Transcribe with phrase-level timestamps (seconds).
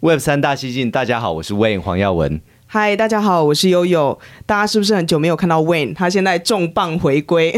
[0.00, 2.40] Web 三大西进，大家好，我是 Wayne 黄耀文。
[2.66, 4.16] 嗨，大家好，我是悠悠。
[4.46, 5.92] 大家是不是很久没有看到 Wayne？
[5.92, 7.52] 他现在重磅回归。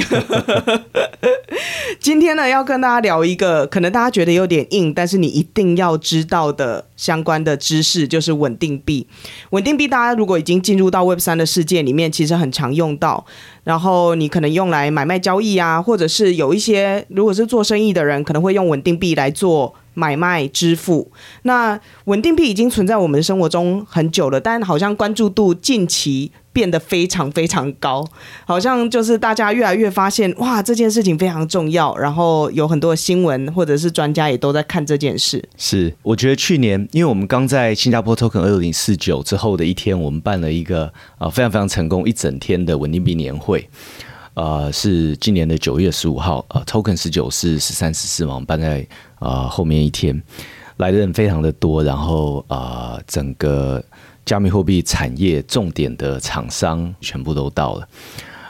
[2.00, 9.06] 今天呢，要跟大家聊一个可能大家觉得有点硬，但是你一定要知道的相关的知识，就是稳定币。
[9.50, 13.26] 稳定币，大家如果已经进入到 Web 三的世界里面，其实很常用到。
[13.64, 19.74] 然后你可能用来买卖交易啊，或者是有一些如果是做生意的人，可能会用稳定币来做。
[20.00, 28.09] 买卖支付，那稳定币已经存在我们生活中很久了，但好像关注度近期变得非常非常高，
[28.46, 35.46] 好像就是大家越来越发现，哇，这件事情非常重要，然后有很多新闻或者是专家也都在看这件事。
[35.59, 43.68] 是，我觉得去年，因为我们刚在新加坡 Token 二零四九之后的一天，我们办了一个啊、非常非常成功一整天的稳定币年会。
[44.34, 48.87] 呃，是今年的九月十五号，呃，Token 十九是十三十四嘛，我们办在
[49.18, 50.22] 呃后面一天，
[50.76, 53.82] 来的人非常的多，然后呃，整个
[54.24, 57.88] 加密货币产业重点的厂商全部都到了，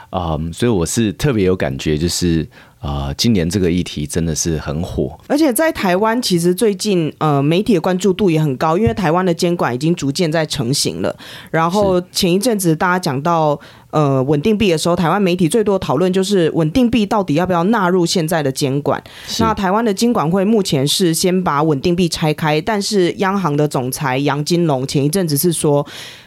[0.09, 2.47] 啊、呃，所以我是特别有感觉，就是。
[2.81, 11.15] 啊、呃，今年这个议题真的是很火，而且在台湾，其实最近呃媒体的关注度也很高，因为台湾的监管已经逐渐在成型了。
[11.51, 13.59] 然后前一阵子大家讲到
[13.91, 18.99] 呃稳定币的时候，台湾媒体最多讨论就是稳定币到底要不要纳入现在的监管。
[19.39, 25.85] 那台湾的金管会目前是先把稳定币拆开，但是央行的总裁杨金龙前一阵子是说。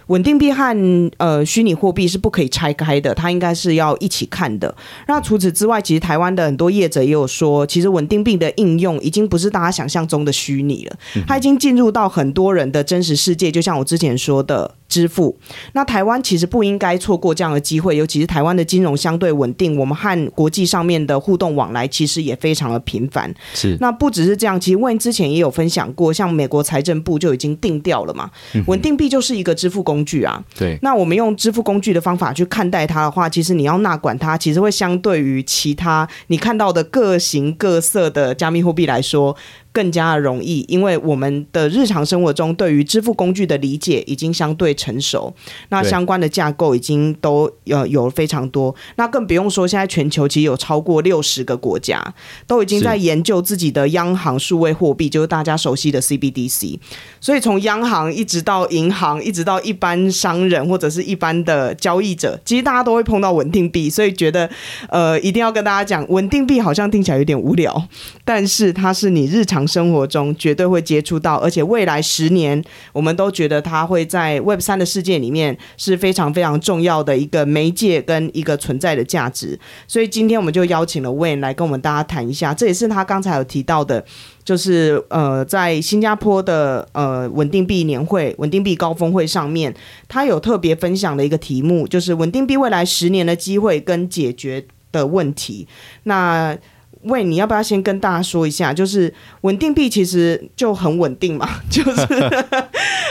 [0.09, 4.75] 稳定币和呃虚拟货币是不可以拆开的，它应该是要一起看的。
[5.09, 10.97] 那除此之外，其实台湾的很多业者也有说，其实稳定币的应用已经不是大家想象中的虚拟了，
[11.27, 13.51] 它已经进入到很多人的真实世界。
[13.51, 14.75] 就像我之前说的。
[14.95, 15.37] 支付，
[15.73, 23.35] 那台湾其实不应该错过这样的机会，尤其是台湾的金融相对稳定，我们和国际上面的互动往来其实也非常的频繁。
[23.55, 28.31] 是，那不只是这样，其实 Wayne 之前也有分享过，像美国财政部就已经定掉了嘛，
[28.69, 30.41] 稳定币就是一个支付工具啊。
[30.57, 39.37] 对，那我们用支付工具的方法去看待它的话，其实你要纳管它，其实会相对于其他你看到的各形各色的加密货币来说。
[39.75, 45.35] 更加的容易，因为我们的日常生活中对于支付工具的理解已经相对成熟，
[45.71, 52.01] 那相关的架构已经都有有非常多，那更不用说现在全球其实有超过六十个国家
[52.47, 56.79] 都已经在研究自己的央行数位货币，就是大家熟悉的 CBDC。
[57.21, 64.49] 所以从央行一直到银行，一直到一般商人或者是一般的交易者，其实大家都会碰到稳定币，所以觉得
[64.89, 67.89] 呃一定要跟大家讲，稳定币好像听起来有点无聊，
[68.25, 69.64] 但是它是你日常。
[69.67, 79.59] 生活中绝对会接触到，而且未来十年，我们都觉得它会在 Web 三的世界里面是非常非常重要的一个媒介跟一个存在的价值。
[79.87, 84.05] 所以今天我们就邀请了 Wayne 来跟我们大家谈一下，这也是他刚才有提到的，
[84.45, 89.75] 就是呃，在新加坡的呃稳定币年会、稳定币高峰会上面，
[90.09, 95.67] 他有特别分享的一个题目，就是稳定币未来十年的机会跟解决的问题。
[96.05, 96.57] 那
[97.05, 98.73] 喂，你要不要先跟大家说一下？
[98.75, 102.07] 就是稳定币其实就很稳定嘛， 就是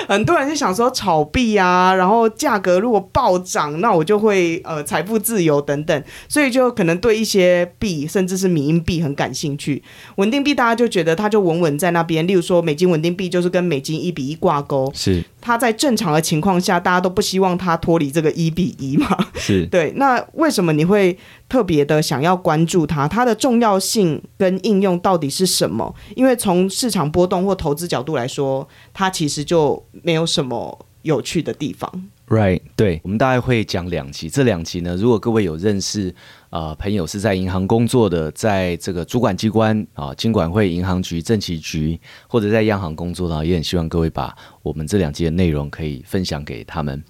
[0.08, 9.81] 很多人就想说炒币啊，然后价格如果暴涨，那我就会呃财富自由等等，所以就可能对一些币甚至是迷因币很感兴趣。
[10.16, 19.94] 稳定币大家就觉得它就稳稳在那边，例如说美金稳定币就是跟美金一比一挂钩，是它在正常的情况下，大家都不希望它脱离这个一比一嘛，是 对。
[19.96, 21.18] 那为什么你会
[21.53, 23.08] 特别的想要关注它？
[23.08, 25.94] 它的重要性跟应用到底是什么？
[26.16, 31.88] 因为从市场波动或投资角度来说，它其实就没有什么有趣的地方。
[32.27, 34.31] Right，对，我们大概会讲两集。
[34.31, 36.12] 这两集呢，如果各位有认识
[36.50, 47.04] 呃朋友是在银行工作的，在这个主管机关啊，金管会、银行局、政企局，或者在央行工作的，也很希望各位把我们这两集的内容可以分享给他们，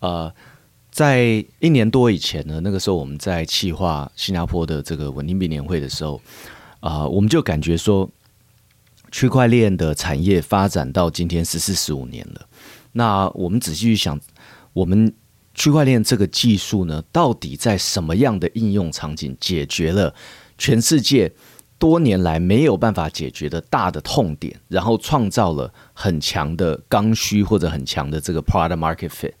[0.00, 0.32] 呃。
[0.92, 6.20] 在一年多以前呢，那个时候我们在企划新加坡的这个稳定币年会的时候，
[6.80, 8.06] 啊、我们就感觉说，
[9.10, 12.46] 区块链的产业发展到今天十四十五年了。
[12.92, 14.20] 那我们仔细去想，
[14.74, 15.10] 我们
[15.54, 20.14] 区块链这个技术呢，到底在什么样的应用场景解决了
[20.58, 21.32] 全世界
[21.78, 29.32] 多年来没有办法解决的大的痛点，然后创造了很强的刚需或者很强的这个 product market fit。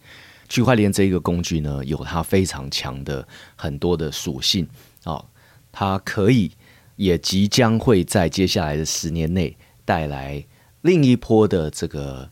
[0.52, 3.26] 区块链这一个工具呢，有它非常强的
[3.56, 4.68] 很多的属性
[5.04, 5.24] 啊、
[5.72, 6.52] 它可以
[6.96, 9.56] 也即将会在接下来的十年内
[9.86, 10.44] 带来
[10.82, 12.28] 另一波的这个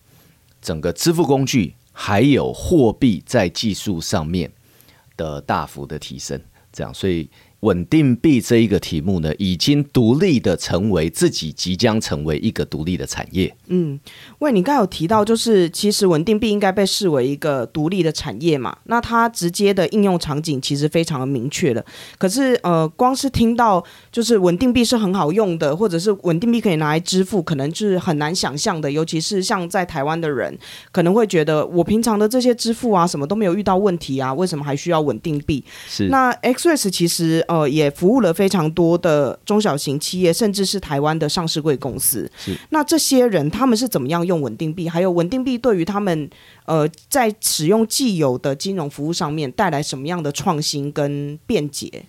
[0.60, 4.52] 整个支付工具还有货币在技术上面
[5.16, 6.38] 的大幅的提升。
[6.70, 7.30] 这样，所以。
[7.60, 13.54] 稳定币这一个题目呢，已经独立的成为自己即将成为一个独立的产业。
[13.68, 14.00] 嗯，
[14.38, 18.74] 喂，你刚有提到，就是其实稳定币应该被视为一个独立的产业嘛？
[18.84, 21.84] 那它直接的应用场景其实非常的明确了。
[22.16, 28.90] 可是呃，光是听到就是稳定币是很好用的，或者是稳定币可以拿来支付，可能就是很难想象的。
[28.90, 30.58] 尤其是像在台湾的人，
[30.90, 35.62] 可能会觉得我平常的这些支付啊，什么都没有遇到问题啊，为什么还需要稳定币？
[35.86, 36.08] 是。
[36.08, 37.44] 那 XREX 其实。
[37.50, 42.30] 呃，也服务了非常多的中小型企业，甚至是台湾的上市贵公司。
[42.38, 44.88] 是，那这些人他们是怎么样用稳定币？
[44.88, 46.30] 还有稳定币对于他们
[46.66, 52.04] 呃，在使用既有的金融服务上面带来什么样的创新跟便捷？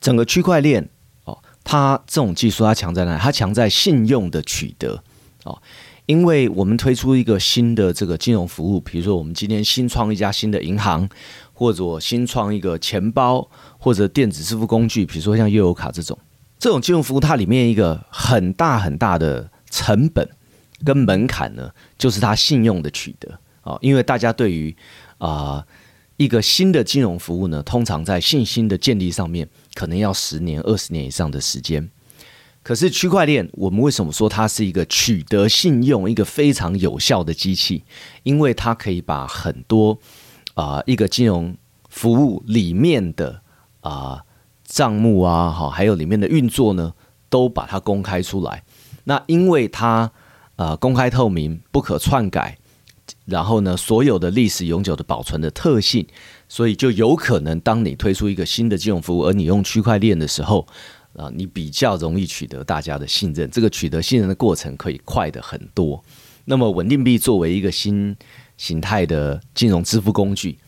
[0.00, 0.88] 整个区块链
[1.24, 3.18] 哦，它这种技术它强在哪？
[3.18, 5.02] 它强在信用的取得
[5.42, 5.60] 哦，
[6.06, 11.08] 因为我们推出一个新的这个金融服务，比如说我们今天新创一家新的银行。
[11.58, 13.48] 或者新创一个钱包
[13.86, 16.18] 或者电子支付工具，比如说像悠游卡这种，
[16.58, 20.28] 这种金融服务，它里面一个很大很大的成本
[20.84, 23.78] 跟门槛呢，就是它信用的取得啊。
[23.80, 24.76] 因为大家对于
[25.18, 25.64] 啊
[26.16, 31.88] 一个新的金融服务呢，通常在信心的建立上面，可能要十年、二十年以上的时间。
[32.64, 37.84] 可是区块链，我们为什么说它是一个取得信用、一个非常有效的机器？
[38.24, 39.96] 因为它可以把很多
[40.54, 41.56] 啊、一个金融
[41.88, 43.42] 服务里面的
[43.88, 44.24] 啊
[44.64, 46.92] 账、目啊，好，还有里面的运作呢，
[47.28, 48.64] 都把它公开出来。
[49.04, 50.10] 那因为它
[50.56, 52.58] 呃公开透明、不可篡改，
[53.26, 56.06] 然后呢，所有的历史永久的保存的特性，
[56.48, 60.66] 所以就有可能，当你推出一个新的金融服务，而你用区块链的时候，
[61.16, 63.48] 啊、你比较容易取得大家的信任。
[63.50, 66.02] 这个取得信任的过程可以快的很多。
[66.46, 68.16] 那么稳定币作为一个新
[68.56, 70.58] 形态的金融支付工具，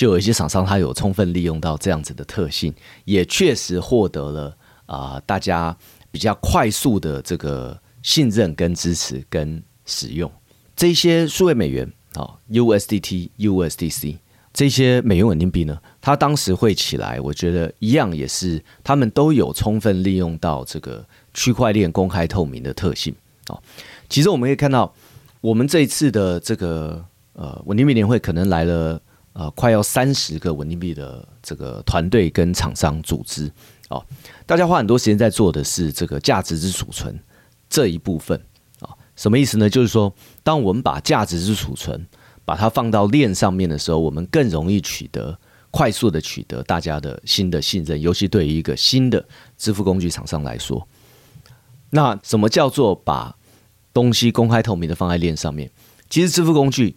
[0.00, 2.72] 就有一些厂商他有充分利用到这样子的特性，
[3.04, 4.56] 也确实获得了
[4.86, 5.76] 啊、大家
[6.10, 10.32] 比较快速的这个信任跟支持跟使用
[10.74, 14.16] 这些数位美元啊 USDT、USDC
[14.54, 21.04] 这些美元稳定币呢，它当时会起来，我觉得一样也是他们都有充分利用到这个
[21.34, 23.14] 区块链公开透明的特性
[23.48, 23.62] 哦。
[24.08, 24.94] 其实我们可以看到。
[25.42, 29.00] 我们这一次的这个呃稳定币年会，可能来了
[29.32, 33.50] 呃快要三十个稳定币的这个团队跟厂商组织
[33.88, 34.04] 哦，
[34.46, 37.18] 大家花很多时间在做的是这个价值之储存
[37.68, 38.38] 这一部分
[38.80, 39.68] 啊、哦，什么意思呢？
[39.68, 40.12] 就是说，
[40.42, 42.06] 当我们把价值之储存
[42.44, 45.38] 把它放到链上面的时候，我们更容易取得
[45.70, 49.24] 快速的取得大家的新的信任，尤其对于一个新的
[49.56, 50.86] 支付工具厂商来说，
[51.90, 53.36] 那什么叫做把
[53.92, 55.70] 东西公开透明的放在链上面，
[56.08, 56.96] 其实支付工具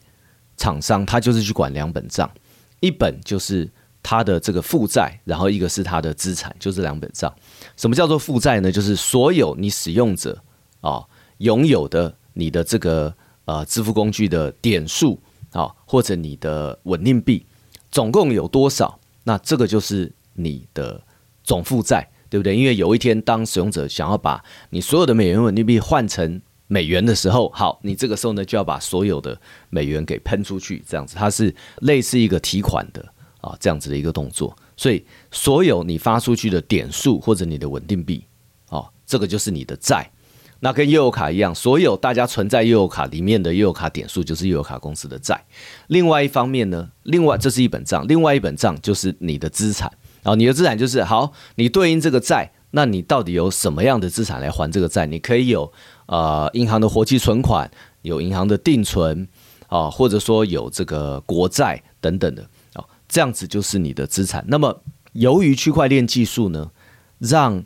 [0.57, 2.29] 厂商他就是去管两本账，
[2.79, 3.69] 一本就是
[4.01, 7.33] 他的这个负债，然后一个是他的资产，就这两本账。
[7.77, 8.71] 什么叫做负债呢？
[8.71, 10.41] 就是所有你使用者
[10.81, 11.03] 啊
[11.37, 13.13] 拥有的你的这个
[13.45, 15.19] 呃支付工具的点数
[15.51, 17.45] 啊，或者你的稳定币
[17.91, 21.01] 总共有多少，那这个就是你的
[21.43, 22.55] 总负债，对不对？
[22.55, 29.39] 因为有一天当使用者想要把你所有的美元稳定币换成美元的时候，好，你这个时候呢就要把所有的
[29.69, 33.05] 美元给喷出去，这样子，它是类似一个提款的
[33.41, 34.55] 啊，这样子的一个动作。
[34.75, 38.25] 所以，所有你发出去的点数或者你的稳定币，
[38.69, 40.09] 哦，这个就是你的债。
[40.61, 45.39] 那跟悠游卡一样，所有大家存在悠游卡里面的悠游卡点数就是悠游卡公司的债。
[45.87, 49.91] 另外一方面呢，另外这是一本账，另外一本账就是你的资产。
[50.23, 55.05] 啊，你的资产就是好，你对应这个债，那你到底有什么样的资产来还这个债？
[55.05, 55.71] 你可以有。
[56.13, 57.67] 呃，银行的活期存款，
[58.03, 59.27] 有银行的定存
[59.67, 62.43] 啊，或者说有这个国债等等的
[62.73, 64.45] 啊，这样子就是你的资产。
[64.47, 66.69] 那么，由于区块链技术呢，
[67.17, 67.63] 让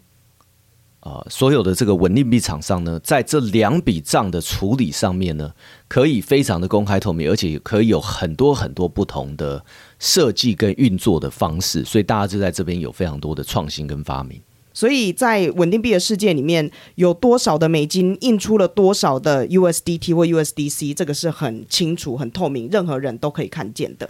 [1.01, 5.51] 呃所有的这个稳定币厂商呢，在这两笔账的处理上面呢，
[5.89, 9.61] 可以非常的公开透明，而且可以有很多很多不同的
[9.99, 14.41] 设计跟运作的方式，所以大家就在这边有非常多的创新跟发明。
[14.77, 24.07] 所以在稳定币的世界里面，有多少的美金印出了多少的 USDT 或 USDC，这个是很清楚、很透明，任何人都可以看见的。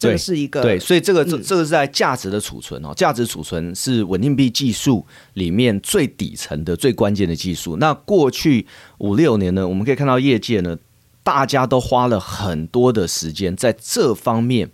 [0.00, 7.76] 这个是一个对，所以这个这、嗯、这个是在价值的储存哦，价值储存是稳定币技术里面最底层的最关键的技术。
[7.76, 8.66] 那过去
[8.98, 10.76] 五六年呢，我们可以看到业界呢，
[11.22, 14.68] 大家都花了很多的时间在这方面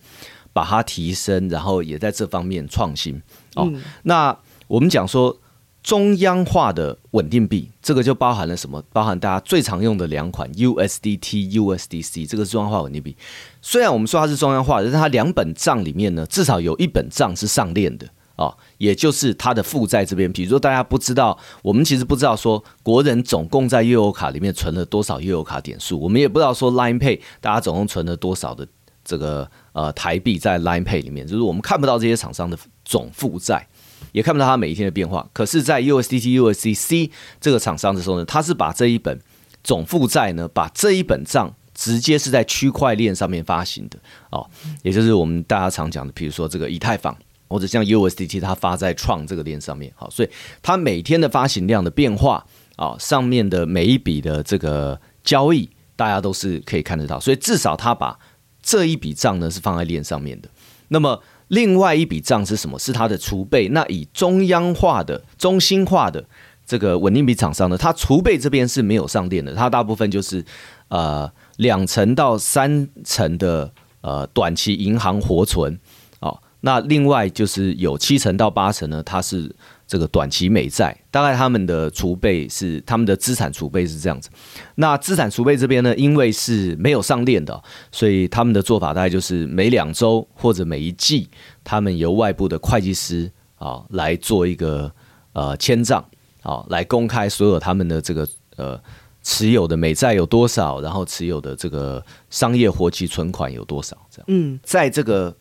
[0.55, 3.21] 把它提升，然后也在这方面创新
[3.55, 3.69] 哦。
[3.71, 4.35] 嗯、那
[4.69, 5.39] 我们讲说。
[5.83, 8.83] 中央化的稳定币，这个就包含了什么？
[8.93, 13.17] 包含大家最常用的两款 USDT、USDC，这个是中央化稳定币。
[13.63, 20.33] 虽然我们说它是中央化，但是它两本账里面呢，至少有一本账是上链的啊、也就是它的负债这边。
[20.33, 28.67] 比如说，大家不知道，我们其实不知道说国人总共在悠游卡里面存了多少悠游卡点数，我们也不知道说 Line Pay 大家总共存了多少的
[29.05, 33.69] 这个呃台币在 Line Pay 里面，就是我们看不到这些厂商的总负债。
[34.13, 39.21] 也看不到它每一天的变化，可是，在 USDT、USDC 这个厂商的时候呢，它是把这一本
[39.63, 43.99] 总负债呢，把这一本账直接是在区块链上面发行的。
[44.31, 44.49] 哦，
[44.83, 47.15] 也就是我们大家常讲的，比如说这个以太坊
[47.49, 50.31] 或者像 USDT，它发在创这个链上面，好，所以
[50.63, 58.19] 它每天的发行量的变化啊，上面的每一笔的这个交易，大家都是可以看得到，所以至少它把
[58.63, 60.49] 这一笔账呢是放在链上面的，
[60.89, 61.23] 那么。
[61.49, 62.79] 另外一笔账是什么？
[62.79, 63.69] 是它的储备。
[63.69, 66.25] 那以中央化的、中心化的
[66.67, 70.45] 这个稳定币厂商呢，它储备这边是没有上电的，它大部分就是
[70.89, 75.79] 呃两成到三成的呃短期银行活存
[76.21, 76.39] 哦。
[76.61, 79.55] 那另外就是有七成到八成呢，它是。
[79.87, 84.29] 这个短期美债，大概他们的储备是他们的资产储备是这样子。
[84.75, 87.63] 那资产储备这边呢，因为是没有上链的，
[87.93, 91.29] 所以他们的做法大概就是每两周或者每一季，
[91.63, 94.91] 他们由外部的会计师啊来做一个
[95.33, 96.05] 呃签账
[96.43, 98.81] 啊，来公开所有他们的这个呃
[99.23, 104.25] 持有的美债有多少，然后持有的这个商业活期存款有多少，这样。
[104.27, 105.37] 嗯，在这个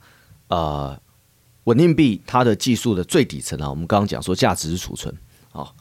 [0.49, 0.99] 呃。
[1.65, 5.13] 稳定币它的技术的最底层啊，我们刚刚讲说价值是储存
[5.51, 5.71] 啊，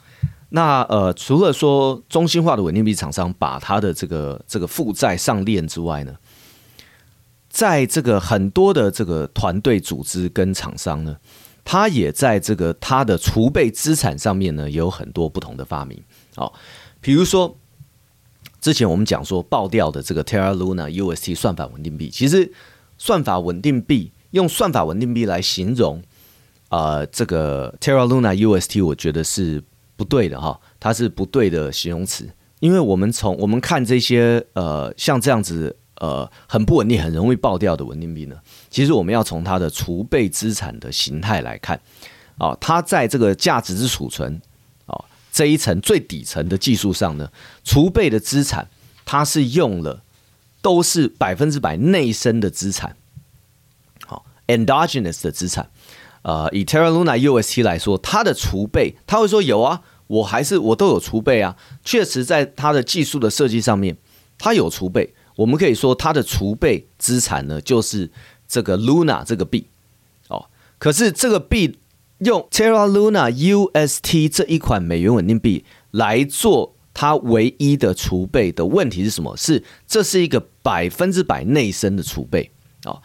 [0.49, 6.15] 那呃除了说中心化的稳定币厂商把它的这个这个负债上链之外呢，
[7.51, 11.17] 在这个很多的这个团队组织跟厂商呢，
[11.65, 16.03] 它也在这个它的储备资产上面呢有很多不同的发明
[16.37, 16.51] 啊，
[17.03, 17.59] 比如说
[18.59, 22.51] 之前我们讲说爆掉的这个 Terra Luna UST 算法稳定币，其实
[22.97, 24.11] 算法稳定币。
[24.35, 26.03] 用算法稳定币来形容，
[26.69, 29.63] 呃，这个 Terra Luna UST，我觉得是
[29.95, 38.35] 不对的哈，它是不对的形容词，因为我们从我们看这些呃像这样子呃很不稳定、很容易爆掉的稳定币呢，
[38.71, 41.81] 其实我们要从它的储备资产的形态来看
[42.37, 44.43] 啊、它在这个价值之储存
[44.87, 44.99] 啊、
[45.31, 47.31] 这一层最底层的技术上呢，
[47.63, 48.69] 储备的资产
[49.05, 50.03] 它是用了
[50.61, 52.97] 都是百分之百内生的资产。
[54.47, 55.71] Endogenous 的资产，
[56.23, 61.57] 呃，以 Terra Luna UST 来说，它的储备，他会说有啊，我还是我都有储备啊。
[61.85, 63.97] 确实，在它的技术的设计上面，
[64.39, 65.15] 它有储备。
[65.37, 68.11] 我们可以说，它的储备资产呢，就是
[68.47, 69.69] 这个 Luna 这个币。
[70.29, 70.47] 哦，
[70.79, 71.79] 可是这个币
[72.19, 79.37] 用 Terra Luna UST 这一款美元稳定币来做它唯一的储备的问题是什么？
[79.37, 82.53] 是这是一个百分之百内生的储备
[82.85, 83.03] 哦。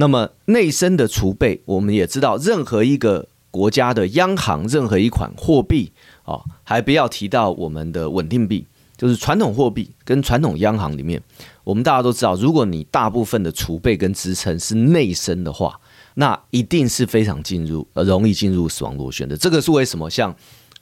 [0.00, 5.90] 那么内生的储备，我们也知道，任何一个国家的央行，任何一款货币，
[6.24, 8.64] 哦，还不要提到我们的稳定币，
[8.96, 11.20] 就是传统货币跟传统央行里面，
[11.64, 15.80] 我们大家都知道，如果你大部分的储备跟支撑是内生的话，
[16.14, 19.36] 那一定是非常进入呃容易进入死亡螺旋的。
[19.36, 20.08] 这个是为什么？
[20.08, 20.30] 像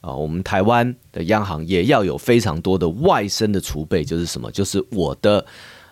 [0.03, 4.53] 啊，我们台湾的央行也要有非常多的外生的储备，就是什么？
[4.53, 5.47] 就是我的。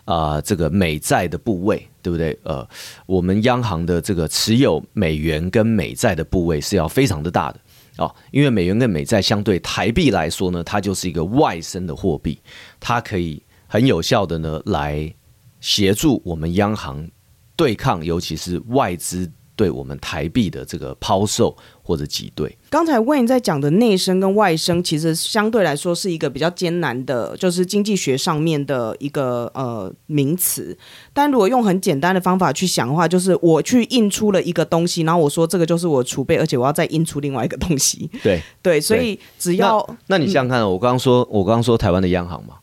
[0.04, 2.38] 啊、这个美债的部位，对不对？
[2.42, 2.66] 呃，
[3.06, 7.61] 我们央行的这个持有美元跟美债的部位是要非常的大的
[7.96, 12.38] 哦，因为美元跟美债相对台币来说呢，它就是一个外生的货币，
[12.78, 15.14] 它可以很有效的呢来
[15.61, 17.08] 协助我们央行
[17.56, 19.30] 对抗，尤其是外资。
[19.56, 30.76] 对我们台币的这个抛售或者挤兑，刚才 Wayne 在讲的内生跟外生，其实相对来说是一个比较艰难的，就是经济学上面的一个呃名词。
[31.12, 38.11] 但如果用很简单的方法去想的话，就是我去印出了一个东西，然后我说这个就是我储备，而且我要再印出另外一个东西。
[38.25, 42.56] 对对，所以只要那，那你想想看，嗯、我刚刚说，我刚刚说台湾的央行嘛，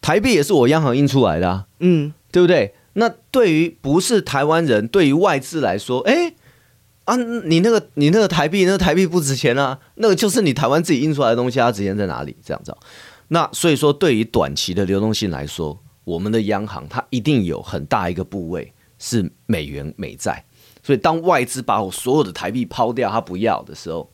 [0.00, 2.74] 台币也是我央行印出来的啊，嗯，对不对？
[2.94, 6.34] 那对于不是台湾人，对于外资来说，哎
[7.04, 12.36] 啊，你那个你那个台币，那个台币不值钱啊，那个就是你台湾自己印出来的东西，它值钱在哪里？
[12.44, 12.76] 这样子。
[13.28, 20.44] 那所以说，对于短期的流动性来说，我们的央行它一定有很大一个部位是美元美债。
[20.82, 24.10] 所以当外资把我所有的台币抛掉，他不要的时候，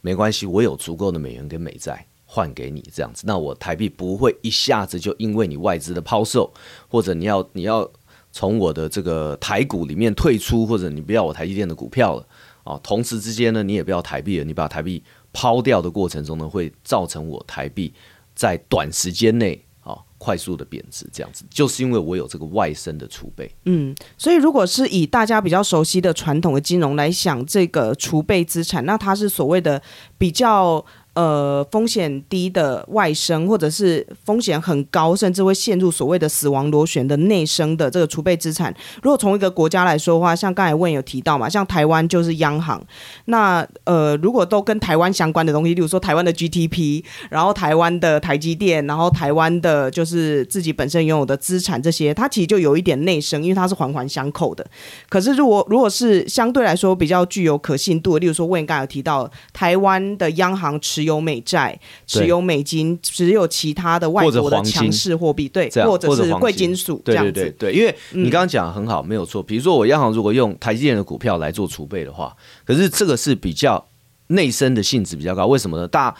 [0.00, 6.52] 没关系，我有足够的美元跟美债换给你，这样子，那我台币不会一下子就因为你外资的抛售，
[6.88, 7.88] 或者你要你要
[8.32, 12.26] 从我的这个台股里面退出，或者你不要我台积电的股票了
[12.64, 15.02] 啊，同时之间呢，你也不要台币了，你把台币
[15.32, 17.94] 抛掉的过程中呢，会造成我台币
[18.34, 19.96] 在短时间内啊。
[20.18, 23.54] 快速的贬值，这样子就是因为我有这个外生的储备。
[23.66, 29.80] 嗯，所以如果是以大家比较熟悉的传统的金融来想，这个储备资产，那它是所谓的
[30.18, 30.84] 比较。
[31.16, 38.70] 呃，风险低的外生，或者是风险很高，甚至会陷入所谓的死亡螺旋的内生的这个储备资产。
[39.02, 42.84] 如果从一个国家来说的话，像刚才问有提到嘛，像台湾就是央行。
[43.24, 54.66] 那呃，如果都跟台湾相关的东西，例如说台湾的 GDP，然后台湾的台积电，然后台湾的就是自己本身拥有的资产这些，它其实就有一点内生，因为它是环环相扣的。
[55.08, 67.72] 可是如果如果是相对来说比较具有可信度，例如说问刚才有提到台湾的央行持有美债，持有美金，只有其他的外国的强势货币，对，或者是贵金属，对对对对。
[67.72, 69.42] 因为你刚刚讲的很好，没有错。
[69.42, 72.36] 比如说我央行如果用台积电的股票来做储备的话，
[72.66, 73.88] 可是这个是比较
[74.26, 75.88] 内生的性质比较高，为什么呢？
[75.88, 76.14] 大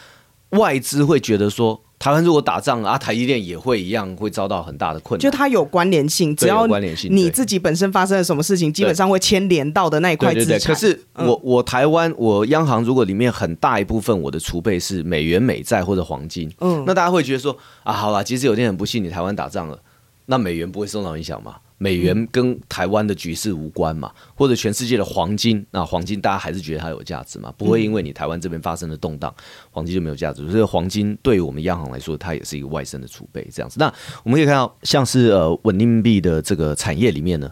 [0.50, 1.82] 外资会觉得说。
[1.98, 5.22] 台湾如果打仗啊，台积电也会一样会遭到很大的困难。
[5.22, 6.66] 就它有关联性，只要
[7.08, 10.60] 你自己本身发生了什么事情，基本上会牵连到的那一块资产。
[10.60, 19.78] 可是我我台湾我央行如果里面很大一部分我的储备是美元美债或者黄金，嗯，那大家会觉得说啊，好了，其实有天很不幸，你台湾打仗了，
[20.26, 21.56] 那美元不会受到影响吗？
[21.78, 27.52] 美元跟台湾的局势无关嘛，或者全世界的黄金，那黄金大家还是觉得它有价值嘛？
[27.58, 29.34] 不会因为你台湾这边发生的动荡，
[29.70, 30.48] 黄金就没有价值。
[30.50, 33.76] 所以黄金对于我们央行来说，它也是一个外生的储备，这样子。
[33.78, 33.92] 那
[34.24, 37.50] 我们可以看到，像是呃稳定币的这个产业里面呢，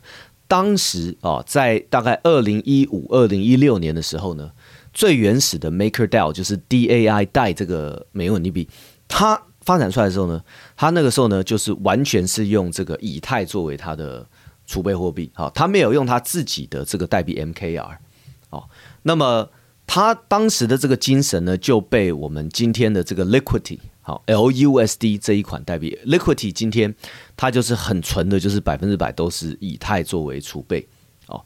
[0.49, 4.51] 当时啊，在大概二零一五、二零一六年的时候呢，
[4.93, 8.69] 最原始的 MakerDAO 就是 DAI 带这个美元稳定币，
[9.07, 9.41] 它。
[9.65, 10.39] 发展出来的时候呢，
[10.77, 14.27] 他那个时候呢，就是完全是用这个以太作为他的
[14.67, 17.97] 储备货币，好，他没有用他自己的这个代币 MKR，
[18.51, 18.69] 好，
[19.03, 19.49] 那么
[19.87, 26.95] 他当时的这个精神呢，就被我们今天的这个 Liquidity，好，LUSD 这一款代币 Liquidity，今天
[27.37, 30.87] 它就是很纯的，就是百分之百都是以太作为储备，
[31.27, 31.45] 哦，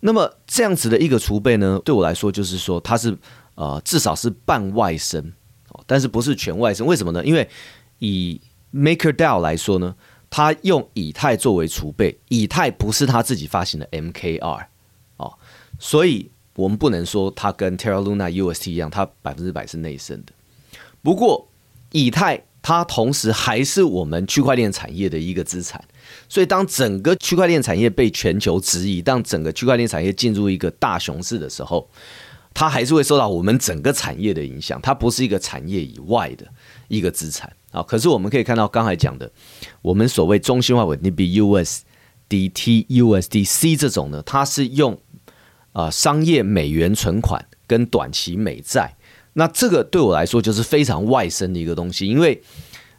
[0.00, 3.16] 那么这样子的一个储备呢，对我来说就是说它是
[3.54, 5.32] 呃至少是半外生。
[5.86, 6.86] 但是不是全外生？
[6.86, 7.22] 为什么呢？
[7.22, 7.46] 因为
[7.98, 8.40] 以
[8.76, 9.96] MakerDAO 来说呢，
[10.28, 14.66] 它用以太作为储备，以太不是它自己发行的 MKR
[15.16, 15.32] 哦，
[15.78, 20.32] 所以我们不能说它跟 Terra Luna UST 一样，它百分之百是内生的。
[21.02, 21.48] 不过
[21.92, 25.82] 以太它同时还是我们区块链产业的一个资产，
[26.28, 31.88] 所以当整个区块链产业被全球质疑，当整个区块链产业进入一个大熊市的时候。
[32.58, 36.46] 它还是会受到我们整个产业的影响，它不是一个产业以外的
[36.88, 37.82] 一个资产啊。
[37.82, 39.30] 可是我们可以看到刚才讲的，
[39.82, 44.98] 我们所谓中心化稳定币 USDT、USDC 这种呢，它是用
[45.72, 48.96] 啊商业美元存款跟短期美债。
[49.34, 52.42] 那这个对我来说就是非常外生的一个东西，因为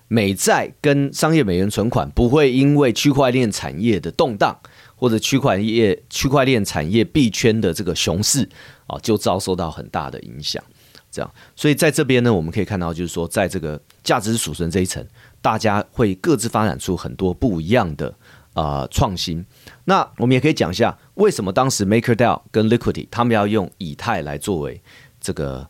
[0.08, 4.58] 美债跟商业美元存款不会因为区块链产业的动荡
[4.96, 8.48] 或者区块业区块链产业币圈的这个熊市。
[8.88, 10.64] 啊，就遭受到很大的影响，
[11.18, 15.04] 这样，所以在这边呢，我们可以看到，就是说，在这个价值储存这一层，
[15.42, 18.14] 大家会各自发展出很多不一样的
[18.54, 19.44] 啊、创新。
[19.86, 24.80] 那我们也可以讲一下，为什么当时 MakerDAO 跟 Liquidity 他们要用以太来作为
[25.20, 25.68] 这个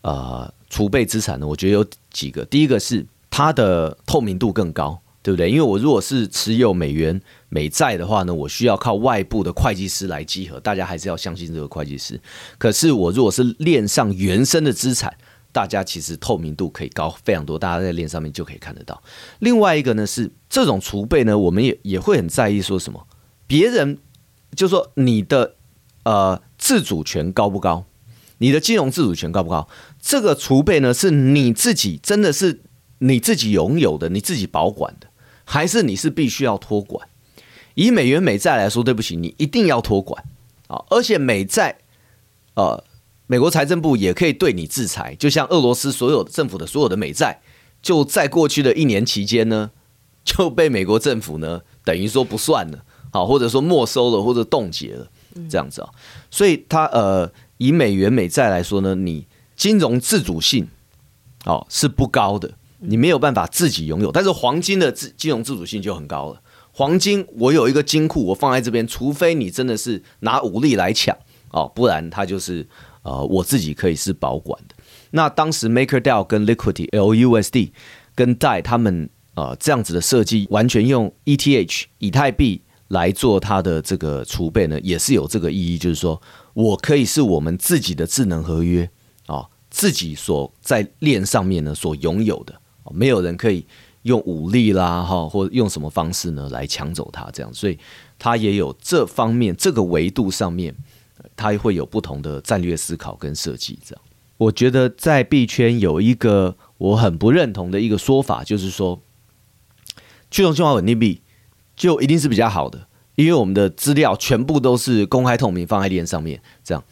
[0.00, 1.46] 呃储备资产呢？
[1.46, 5.00] 我觉得有几个，第一个是它的透明度更高。
[5.22, 5.50] 对不对？
[5.50, 12.20] 因为我如果是持有美元美债的话呢，我需要靠外部的会计师来稽核，大家还是要相信这个会计师。
[12.56, 15.12] 可是我如果是链上原生的资产，
[15.52, 19.02] 大家其实透明度可以高非常多，大家在链上面就可以看得到。
[19.40, 23.06] 另外一个呢是这种储备呢，我们也也会很在意说什么，
[23.46, 23.98] 别人
[24.54, 25.56] 就说你的
[26.04, 27.84] 呃自主权高不高，
[28.38, 29.68] 你的金融自主权高不高？
[30.00, 32.60] 这个储备呢是你自己真的是
[33.00, 35.07] 你自己拥有的，你自己保管的。
[35.50, 37.08] 还是你是必须要托管？
[37.74, 40.22] 以美元美债来说，对不起，你一定要托管
[40.66, 40.84] 啊！
[40.90, 41.78] 而且美债，
[42.54, 42.84] 呃，
[43.26, 47.40] 美国财政部也可以对你制裁，就像俄罗斯所有政府的所有的美债，
[47.80, 49.70] 就在过去的一年期间呢，
[50.22, 55.08] 就被美国政府呢等于说不算了，好，或者说没收了或者冻结了，
[55.48, 55.88] 这样子啊。
[56.30, 60.68] 所以它呃，以美元美债来说呢，你金融自主性
[61.46, 62.57] 哦是不高的。
[62.80, 66.40] 你没有办法自己拥有，但是黄金的自金融自主性就很高了。
[66.72, 71.16] 黄金我有一个金库，我放在这边，除非你真的是拿武力来抢
[71.50, 72.66] 哦，不然它就是
[73.02, 74.76] 呃我自己可以是保管的。
[75.10, 77.72] 那当时 MakerDAO 跟 Liquidity LUSD
[78.14, 86.20] 跟 DAI 他们呃这样子的设计，完全用 ETH 以太币来做它的这个储备呢，也是有这个意义，就是说
[86.54, 88.84] 我可以是我们自己的智能合约
[89.26, 92.54] 啊、哦，自己所在链上面呢所拥有的，
[92.94, 93.66] 没有人可以
[94.02, 97.78] 用武力啦哈，或者用什么方式呢来抢走它这样，所以
[98.18, 100.74] 他也有这方面这个维度上面，
[101.36, 104.02] 他会有不同的战略思考跟设计这样。
[104.36, 109.00] 我觉得在币圈有一个我很不认同的一个说法，就是说
[110.30, 111.22] 去中心化稳定币
[111.74, 116.84] 就一定是比较好的，因为我们的资料全部都是公开透明放在链上面，这样。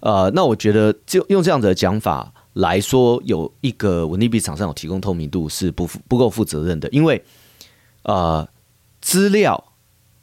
[0.00, 7.24] 呃，那我觉得就用这样子的讲法来说，有一个稳定币厂商有提供透明度是不不够负责任的，因为
[8.02, 8.48] 呃，
[9.00, 9.72] 资料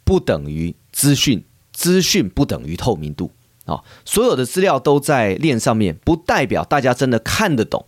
[0.04, 3.32] 不等于资讯，资讯不等于透明度。
[3.66, 7.86] 啊，所有的资料都在链上面，不代表大家真的看得懂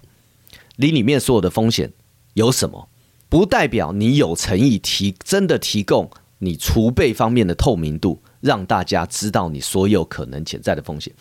[0.75, 1.93] 你里面所有的风险
[2.33, 2.89] 有什么，
[3.29, 11.13] 不代表你有诚意提真的提供你储备方面的透明度，让大家知道你所有可能潜在的风险。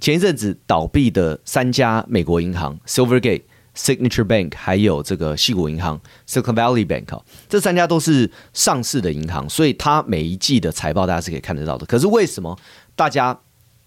[0.00, 3.42] 前一阵子倒闭的三家美国银行，Silvergate、
[3.76, 11.86] Signature Bank，还有这个西谷银行 Silicon Valley Bank，这三家都是上市的银行，所以它每一季的财报大家是可以看得到的。
[11.86, 12.58] 可是为什么
[12.94, 13.40] 大家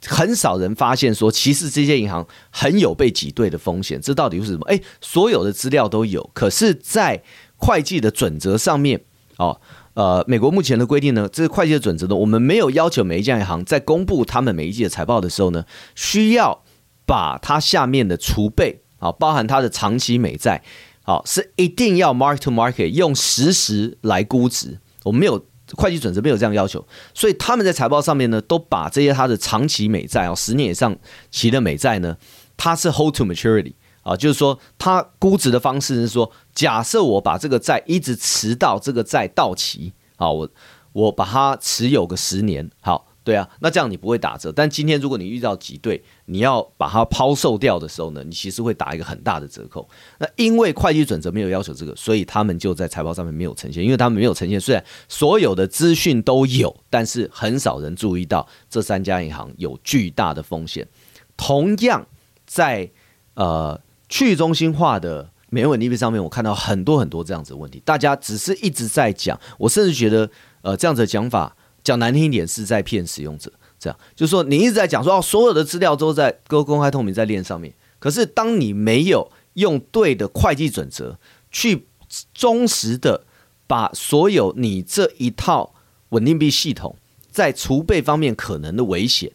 [0.08, 4.00] 很少人发现说，其实这些银行很有被挤兑的风险。
[4.00, 4.66] 这到底是什么？
[4.68, 7.24] 诶，所有的资料都有，可是，在
[7.56, 9.02] 会计的准则上面，
[9.38, 9.60] 哦，
[9.96, 16.64] 呃，美国目前的规定呢，这个会计的准则呢，我们没有要求每一家银行在公布他们每一季的财报的时候呢，需要
[17.06, 20.62] 把它下面的储备啊，包含它的长期美债，
[21.04, 24.80] 好，是一定要 mark to market 用实时来估值。
[25.04, 25.44] 我们没有。
[25.74, 30.96] 会计准则没有这样要求，所以他们在财报上面呢，都把这些他的长期美债哦，十年以上
[31.32, 32.16] 期的美债呢，
[32.56, 33.74] 它是 hold to maturity
[34.06, 40.50] 啊，就是说它估值的方式是说，假设我把这个债一直持到这个债到期啊，我
[40.94, 43.08] 我把它持有个十年，好。
[43.26, 44.52] 对啊，那这样你不会打折。
[44.52, 49.90] 但今天如果你遇到挤兑，你要把它抛售掉的时候呢，你其实会打一个很大的折扣。
[50.20, 53.84] 那因为会计准则没有要求这个，所以他们就在财报上面没有呈现。
[53.84, 60.88] 因为他们没有呈现，虽然所有的资讯都有，但是很少人注意到这三家银行有巨大的风险。
[61.36, 62.06] 同样
[62.46, 62.88] 在
[63.34, 70.30] 呃去中心化的美元稳定币上面，我看到很多很多这样子的问题，大家只是一直在讲，我甚至觉得
[70.62, 71.56] 呃这样子的讲法。
[71.84, 81.20] 讲难听一点是在骗使用者，这样就是说你一直在讲说哦，所有的资料都在公公开透明在链上面，可是当你没有用对的会计准则
[81.52, 81.86] 去
[82.34, 83.28] 忠实的
[83.68, 85.76] 把所有你这一套
[86.10, 86.96] 稳定币系统
[87.30, 89.32] 在储备方面可能的危险，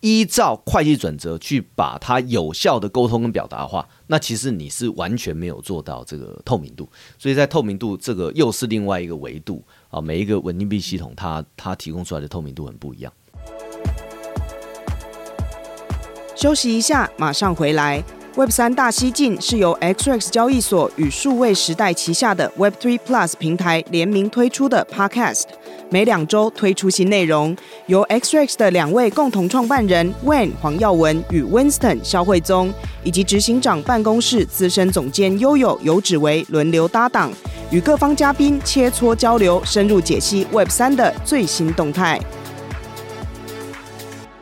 [0.00, 9.64] 依照会计准则去把它有效的沟通跟表达的话，那其实你是完全没有做到这个透明度，所以在透明度这个又是另外一个维度。
[9.90, 13.12] 啊，每一个稳定币系统它，它提供出来的透明度很不一样。
[16.36, 18.04] 休息一下，马上回来。
[18.36, 25.46] Web 三大西进是由 XRX 交易所与数位时代旗下的 Web Three Plus 平台联名推出的 Podcast，
[25.90, 32.72] 每两周推出新内容，由 XREX 的两位共同创办人 Wen 黄耀文与 Winston 肖慧宗，
[33.02, 37.32] 以及执行长办公室资深总监悠悠游芷薇轮流搭档。
[37.70, 42.20] 与各方嘉宾切磋交流，深入解析 Web 三的最新动态。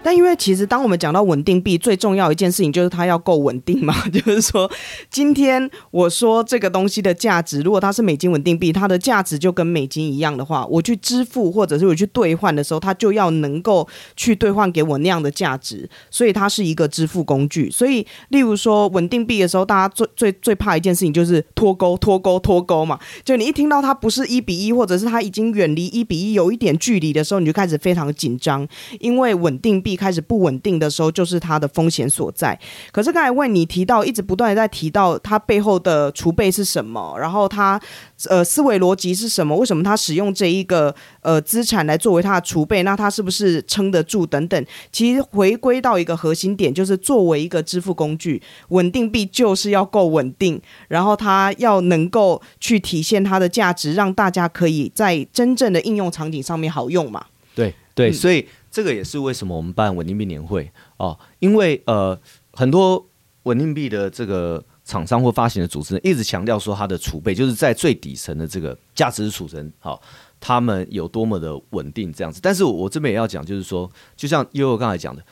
[0.06, 3.92] 但因为其实当我们讲到稳定币，最重要一件事情就是它要够稳定嘛。
[4.08, 4.70] 就是说，
[5.10, 15.90] 今天我说这个东西的价值，如果它是美金稳定币，它的价值就跟美金一样的话，我去支付或者是我去兑换的时候，它就要能够去兑换给我那样的价值。
[16.08, 17.68] 所以它是一个支付工具。
[17.68, 22.96] 所以，例如说稳定币的时候，大家最最最怕一件事情就是脱钩、脱钩、脱钩嘛。
[23.24, 28.64] 就你一听到它不是一比一，或者是它已经远离一比一有一点距离的时候，你就开始非常紧张，
[29.00, 29.95] 因为稳定币。
[29.96, 32.58] 开始不稳定的时候，就是它的风险所在。
[32.92, 37.80] 可是刚才问你提到，一直不断的在提到它背后的储备是什么，然后它
[38.28, 39.56] 呃思维逻辑是什么？
[39.56, 42.82] 为什么它使用这一个呃资产来作为它的储备？
[42.82, 44.26] 那它是不是撑得住？
[44.26, 44.66] 等等。
[44.92, 57.24] 其实回归到一个核心点，就是作为一个支付工具，稳定币就是要够稳定，然后它要能够去体现它的价值，让大家可以在真正的应用场景上面好用嘛？
[57.54, 58.46] 对对，所以。
[58.76, 62.20] 这个也是为什么我们办稳定币年会哦，因为呃
[62.52, 63.08] 很多
[63.44, 69.98] 稳定币的这个厂商或发行的组织，一直强调说它的储备就是在最底层的这个价值储存，好，
[70.38, 72.38] 他们有多么的稳定这样子。
[72.42, 75.24] 但是我这边也要讲，就是说，就像悠悠刚才讲的，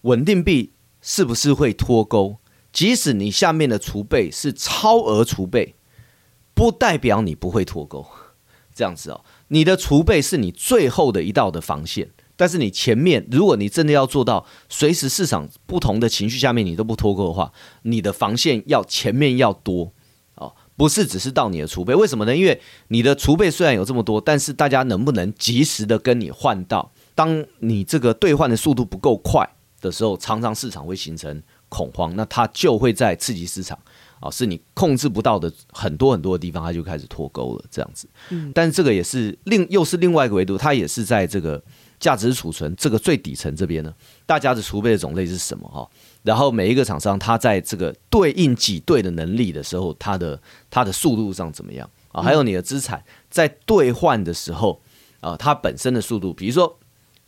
[0.00, 0.72] 稳定币
[1.02, 2.38] 是不是会脱钩？
[2.72, 5.74] 即使你下面的储备是超额储备，
[6.54, 8.06] 不代表你不会脱钩。
[8.74, 12.08] 这样子哦，你的储备是你最后的一道的防线。
[12.38, 19.92] 但是你前面，如果你真的要做到随时市场不同的情绪下面你都不脱钩的话，你的防线要前面要多
[20.36, 21.92] 哦，不是只是到你的储备。
[21.92, 22.36] 为什么呢？
[22.36, 26.92] 因为你的储备虽然有这么多，但是大家能不能及时的跟你换到？
[27.16, 29.44] 当你这个兑换的速度不够快
[29.80, 33.76] 的时候，常常市场会形成恐慌，那它就会在刺激市场
[34.20, 37.64] 啊，是你控制不到的很多很多的地方，它就开始脱钩了。
[37.68, 41.60] 这样子，嗯，但这个也是另又是另外一个维度，它也是在这个。
[42.00, 43.92] 价值储存这个最底层这边呢，
[44.24, 45.88] 大家的储备的种类是什么哈？
[46.22, 52.22] 然后每一个厂商，它在这个对应挤兑的能力的时候，它的它的速度上怎么样啊？
[52.22, 54.80] 还有你的资产在兑换的时候
[55.20, 56.78] 啊，它本身的速度，比如说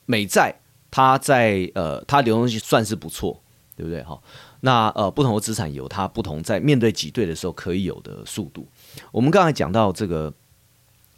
[0.07, 0.55] 美债，
[0.91, 3.43] 它在呃它流动性算是不错，
[3.77, 4.21] 对不对哈？
[4.61, 8.69] 那呃不同的资产有它不同在面对挤兑的时候可以有的速度。
[9.11, 10.33] 我们刚才讲到这个。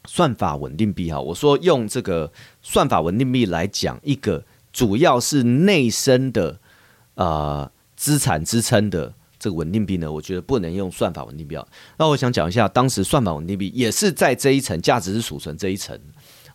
[0.04, 6.58] 算法稳定币哈，我说用这个算法稳定币来讲一个主要是内生的
[7.14, 11.56] 呃资产支撑的这个稳定币呢，我觉得不能用算法稳定币。
[11.98, 15.98] 那我想讲一下，当时算法稳定币也是在这一层价值是储存这一层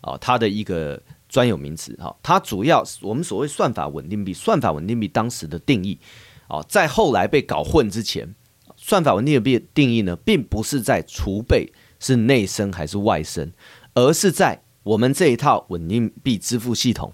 [0.02, 2.14] 啊，它的一个专有名词哈。
[2.22, 5.98] 它主要我们所谓算法稳定币，算法稳定币当时的定义
[6.48, 8.34] 啊，在后来被搞混之前，
[8.76, 11.72] 算法稳定币定义呢，并不是在储备。
[11.98, 13.52] 是内生还是外生，
[13.94, 17.12] 而是在我们这一套稳定币支付系统，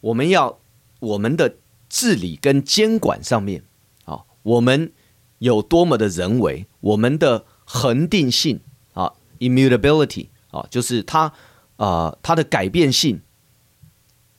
[0.00, 0.58] 我们要
[1.00, 1.56] 我们的
[1.88, 3.64] 治理跟监管上面，
[4.04, 4.92] 啊，我们
[5.38, 8.60] 有多么的人为，我们的恒定性
[8.92, 11.32] 啊，immutability 啊，就是它
[11.76, 13.22] 啊，它的改变性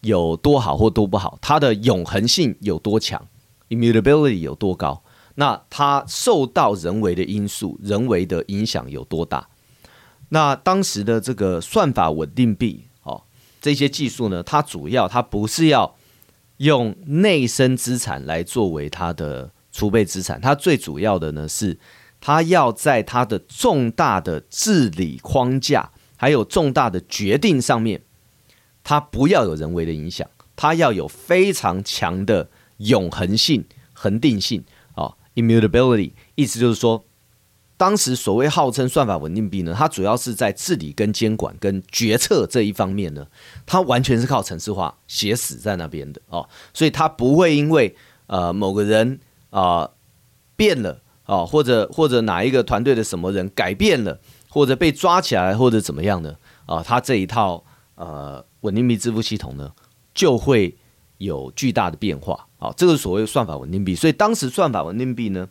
[0.02, 3.28] 有多好或多不好，它的永恒性有多强
[3.70, 5.04] ，immutability 有多高，
[5.36, 9.49] 那它受到人为的因素、人为的影响有多大？
[10.30, 13.24] 那当时的这个算法稳定币，哦，
[13.60, 15.96] 这些技术呢，它主要它不是要
[16.58, 21.80] 用内生资产来作为它的储备资产，它最主要的呢是
[22.22, 28.04] 它要在它的重大的治理框架还有重大的决定上面，
[28.84, 34.64] 它不要有人为的影响，它要有非常强的永恒性、恒定性
[34.94, 37.04] 啊，immutability，意思就是说。
[37.80, 43.26] 当时所谓号称算法稳定币呢，它主要是在治理跟监管跟决策这一方面呢，
[43.66, 47.96] 它完全是靠程式化写死在那边的哦，所以它不会因为
[48.28, 49.90] 呃某个人啊、
[50.58, 57.64] 变了哦，或者或者哪一个团队的什么人改变了，或者被抓起来或者怎么样的啊，它这一套
[57.96, 59.72] 呃稳定币支付系统呢
[60.14, 60.76] 就会
[61.20, 65.48] 有巨大的变化啊，这个是所谓算法稳定币，所以当时算法稳定币呢。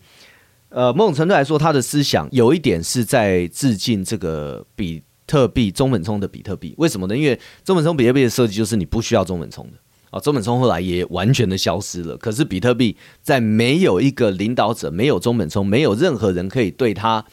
[0.70, 6.74] 呃，某种程度来说，他的思想有一点是在致敬这个比特币中本聪的比特币。
[6.76, 7.16] 为什么呢？
[7.16, 9.78] 因为中本聪比特币的设计就是你不需要中本聪的
[10.10, 10.20] 啊。
[10.20, 12.18] 中本聪后来也完全的消失了。
[12.18, 17.24] 可是比特币在没有一个领导者，没有中本聪，没有任何人可以对他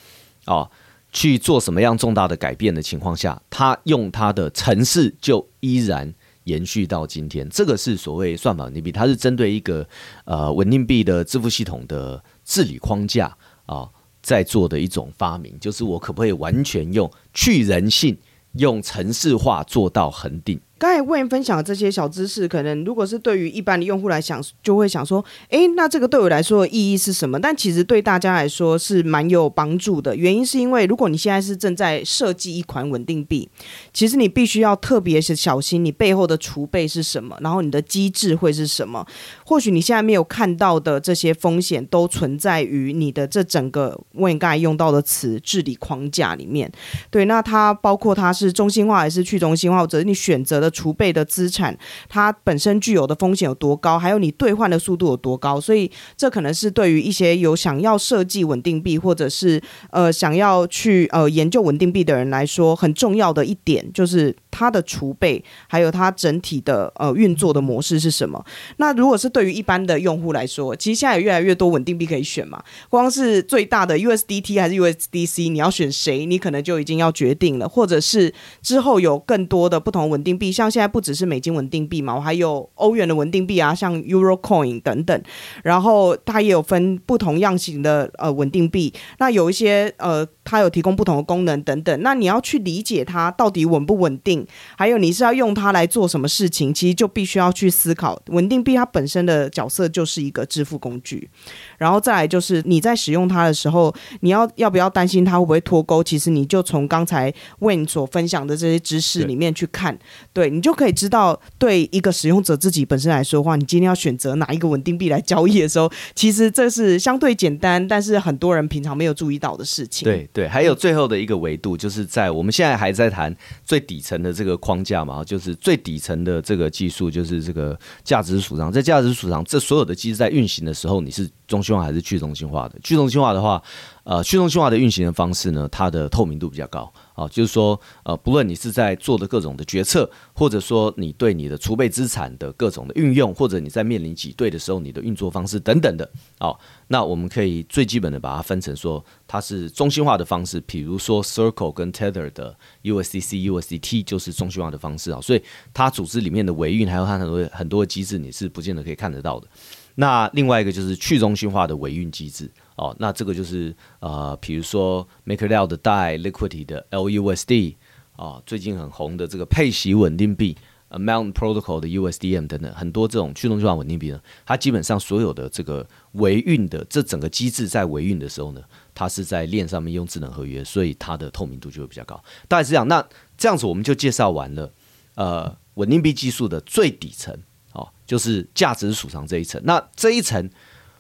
[0.45, 0.69] 啊
[1.11, 6.13] 去做什么样重大的改变的情况下，他用他的程式就依然
[6.45, 7.49] 延续到今天。
[7.49, 9.85] 这个是所谓算法稳定币，它是针对一个
[10.23, 12.23] 呃稳定币的支付系统的。
[12.45, 13.89] 治理框架啊，
[14.21, 18.17] 在做的一种发明，就是我可不可以完全用去人性、
[18.53, 20.59] 用城市化做到恒定？
[20.77, 27.39] 刚才为您分享的这些小知识，可能如果是对于一般的用户来讲，就会想说：诶，那这个对我来说的意义是什么？
[27.39, 30.13] 但其实对大家来说是蛮有帮助的。
[30.13, 33.47] 原因是因为，如果你现在是正在设计一款稳定币，
[33.93, 39.05] 其实你必须要特别是小心你背后的储备是什么，然后你的机制会是什么。
[39.45, 46.69] 或许你现在没有看到的这些风险，都存在于你的这整个为你刚才用到的词治理框架里面。
[47.09, 50.64] 对，那它包括它是中心化还是去中心化，或者你选择。
[50.71, 51.77] 储备的资产，
[52.09, 53.99] 它本身具有的风险有多高？
[53.99, 55.59] 还有你兑换的速度有多高？
[55.59, 64.35] 所以这可能是对于一些有想要设计稳定币，或者是呃想要去呃研究稳定币的人来说，很重要的一点就是。
[64.55, 68.41] 它的储备还有它整体的呃运作的模式是什么。
[68.77, 85.21] 那如果是对于一般的用户来说，其实现在有越来越多稳定币可以选嘛，光是最大的 USDT 还是 USDC，你要选谁，你可能就已经要决定了，或者是之后有更多的不同稳定币，像现在不只是美金稳定币嘛，我还有欧元的稳定币啊，像 Eurocoin 等等，
[85.63, 94.44] 然后它也有分不同样型的呃稳定币，那有一些呃它有提供不同的功能等等，那你要去理解它到底稳不稳定，
[94.77, 101.29] 还有你是要用它来做什么事情，其实就必须要去思考稳定币它本身的角色就是一个支付工具，
[101.77, 106.03] 然后再来就是你在使用它的时候，你要要不要担心它会不会脱钩？
[106.03, 109.97] 其实你就从刚才 Wayne 所分享的这些知识里面去看，
[110.33, 120.05] 对你就可以知道，对一个使用者自己本身来说的话，你今天要选择哪一个稳定币来交易的时候，其实这是相对简单，但是很多人平常没有注意到的事情。
[120.05, 128.71] 对对，还有最后的一个维度，就是在我们现在还在谈最底层的这个框架嘛，就是最底层的这个技术，就是这个价值储藏。
[128.71, 132.77] 在价值储藏，这所有的机制在运行的时候，你是中心化还是去中心化的？
[132.83, 133.63] 去中心化的话，
[134.03, 136.93] 呃，去中心化的运行的方式呢，它的透明度比较高。
[137.15, 146.07] 啊，就是说，呃，不论你是在做的各种的决策，或者说你对你的储备资产的各种的运用，或者你在面临挤兑的时候，你的运作方式等等的，
[146.39, 146.55] 哦，
[146.89, 155.41] 那我们可以最基本的把它分成说，它是中心化的方式，比如说 Circle 跟 Tether 的 USDC、USDT 就是中心化的方式啊，所以
[155.73, 159.47] 它组织里面的维运还有它很多很多的机制，你是不见得可以看得到的。
[159.95, 162.51] 那另外一个就是去中心化的维运机制。
[162.75, 167.75] 哦，那这个就是呃，比如说 MakerDAO 的 DAI Liquidity 的 LUSD
[168.17, 170.57] 啊，最近很红的这个配息稳定币
[170.89, 178.61] Amount Protocol 的 USDM 等等，很多这种去中心化稳定币呢，它基本上所有的这个维运的这整个机制在维运的时候呢，
[178.93, 182.21] 它是在链上面用智能合约，所以它的透明度就会比较高。
[182.47, 183.05] 大概是这样，那
[183.37, 184.71] 这样子我们就介绍完了
[185.15, 187.33] 呃稳定币技术的最底层
[187.71, 189.61] 哦，就是价值储藏这一层。
[189.63, 190.49] 那这一层，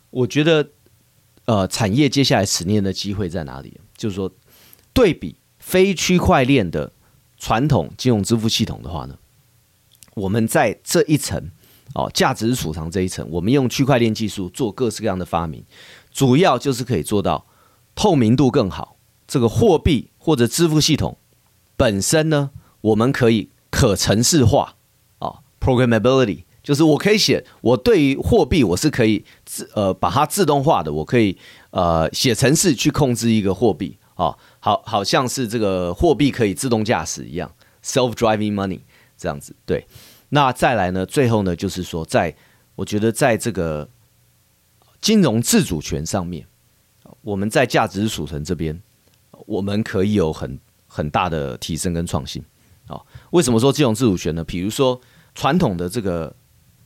[0.09, 0.69] 我觉得。
[1.45, 3.79] 呃，产业接下来十年的机会在哪里？
[3.95, 4.31] 就是说，
[4.93, 6.91] 对比非区块链的
[7.37, 9.17] 传统金融支付系统的话呢，
[10.15, 11.51] 我们在这一层
[11.93, 15.63] 哦，价值储藏这一层，我们用区块链技术做各式各样的发明，
[16.11, 17.45] 主要就是可以做到
[17.93, 18.97] 透明度更好。
[19.27, 21.17] 这个货币或者支付系统
[21.77, 22.49] 本身呢，
[22.81, 24.75] 我们可以可程式化
[25.19, 26.43] 啊，programmability。
[26.65, 31.37] 就是我可以写，我对于货币我是可以自呃把它自动化的，我可以
[31.69, 38.79] 呃写程式去控制一个货币啊，好好像是这个货币可以自动驾驶一样，self-driving money
[39.15, 39.55] 这样子。
[39.63, 39.85] 对，
[40.29, 42.37] 那再来呢，最后呢，就是说在，在
[42.77, 43.87] 我觉得在这个
[44.99, 46.47] 金融自主权上面，
[47.21, 48.81] 我们在价值储存这边，
[49.45, 52.43] 我们可以有很很大的提升跟创新
[52.87, 52.99] 啊。
[53.29, 54.43] 为什么说金融自主权呢？
[54.43, 54.99] 比如说
[55.35, 56.35] 传统的这个。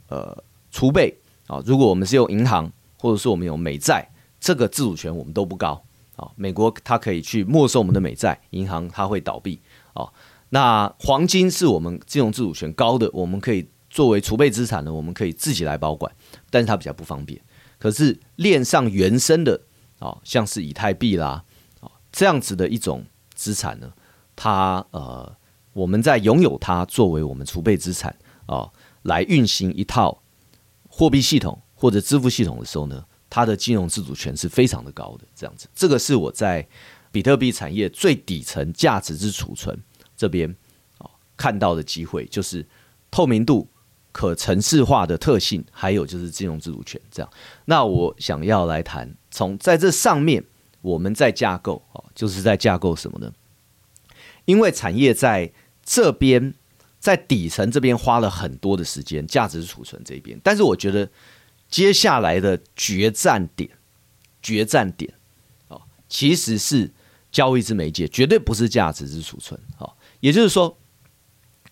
[0.09, 1.15] 呃，储备
[1.47, 5.81] 啊，如果我们是用银行，或者说我们有美债，这个自主权我们都不高
[6.15, 6.29] 啊。
[6.35, 9.61] 美国它可以去没收我们的美债，银行它会倒闭
[9.93, 10.09] 啊。
[10.49, 16.11] 那黄金是我们金融自主权高的，我们可以作为储备资产呢，我们可以自己来保管，
[16.49, 17.39] 但是它比较不方便。
[17.77, 19.61] 可是链上原生的
[19.99, 21.43] 啊，像是以太币啦
[21.79, 23.93] 啊这样子的一种资产呢，
[24.35, 25.35] 它呃，
[25.73, 28.15] 我们在拥有它作为我们储备资产
[28.47, 28.69] 啊。
[29.09, 30.21] 来运行一套
[30.87, 35.25] 货币系统或者支付系统的时候呢，它的金融自主权是非常的高的。
[35.35, 36.65] 这样子，这个是我在
[37.11, 39.77] 比特币产业最底层价值之储存
[40.15, 40.55] 这边
[40.99, 42.65] 啊看到的机会，就是
[43.09, 43.67] 透明度、
[44.11, 47.01] 可程式化的特性，还有就是金融自主权。
[47.09, 47.29] 这样，
[47.65, 50.45] 那我想要来谈，从在这上面
[50.81, 53.33] 我们在架构啊，就是在架构什么呢？
[54.45, 55.51] 因为产业在
[55.83, 56.53] 这边。
[56.99, 61.09] 在底层这边花了很多的时间，价值储存这边，但是我觉得
[61.69, 63.69] 接下来的决战点，
[64.41, 65.13] 决战点，
[65.69, 66.91] 哦，其实是
[67.31, 70.77] 交易之媒介，绝对不是价值之储存，哦，也就是说，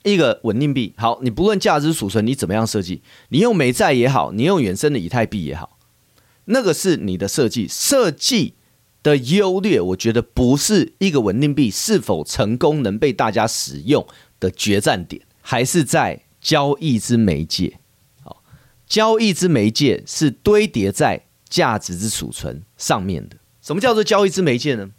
[0.04, 5.78] 一个稳定币，好，你不论价值储存你怎么样设计，你用美债也好，你用原生的以太币也好，
[6.46, 8.54] 那个是你的设计，设计
[9.04, 14.08] 的优劣，我觉得不是一个稳定币是否成功能被大家使用。
[14.40, 17.80] 的决战点还是在交易之媒介，
[18.22, 18.44] 好，
[18.86, 23.38] 交易之媒介是堆叠在价值之储存上面的。
[23.62, 24.92] 什么叫做交易之媒介呢？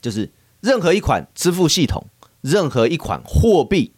[0.00, 2.08] 就是任何一款支付系统，
[2.40, 3.92] 任何一款货币，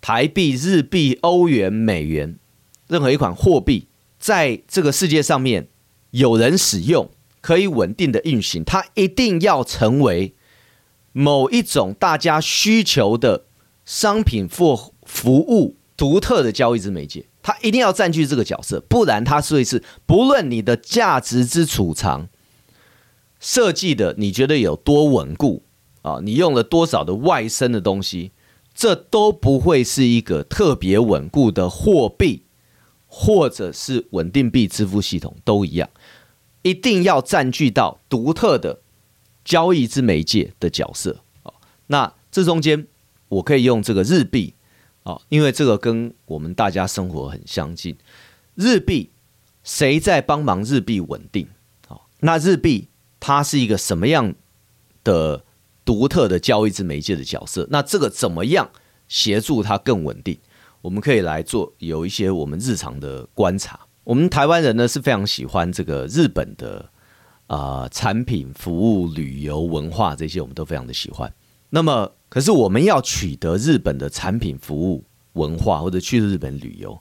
[0.00, 2.38] 台币、日币、欧元、美元，
[2.88, 5.68] 任何一款货币，在这个世界上面
[6.10, 7.10] 有人使用，
[7.40, 10.34] 可以稳定的运行，它一定要成为
[11.12, 13.46] 某一种大家需求的。
[13.84, 22.28] 商品或服务独特的交易之媒介，它一定要占据这个角色，不然它所以是不论你的价值之储藏
[23.38, 25.64] 设计的，你觉得有多稳固
[26.02, 26.20] 啊？
[26.22, 28.32] 你用了多少的外生的东西，
[28.72, 32.44] 这都不会是一个特别稳固的货币，
[33.06, 35.90] 或者是稳定币支付系统都一样，
[36.62, 38.80] 一定要占据到独特的
[39.44, 41.52] 交易之媒介的角色啊。
[41.88, 42.86] 那这中间。
[43.32, 44.54] 我可以用这个日币
[45.04, 47.96] 啊，因为这个跟我们大家生活很相近。
[48.54, 49.10] 日币
[49.64, 51.48] 谁在帮忙日币稳定？
[51.86, 54.34] 好，那日币它是一个什么样
[55.02, 55.44] 的
[55.82, 57.66] 独特的交易之媒介的角色？
[57.70, 58.70] 那这个怎么样
[59.08, 60.38] 协助它更稳定？
[60.82, 63.80] 我们可以来做有一些我们日常的观察。
[64.04, 66.90] 我们台湾人呢是非常喜欢这个日本的
[67.46, 71.32] 啊、呃、产品、服务、旅游、文化这些，我们都非常的喜欢。
[71.70, 75.04] 那么可是我们要取得日本的产品、服务、
[75.34, 76.98] 文化，或者去日本旅游，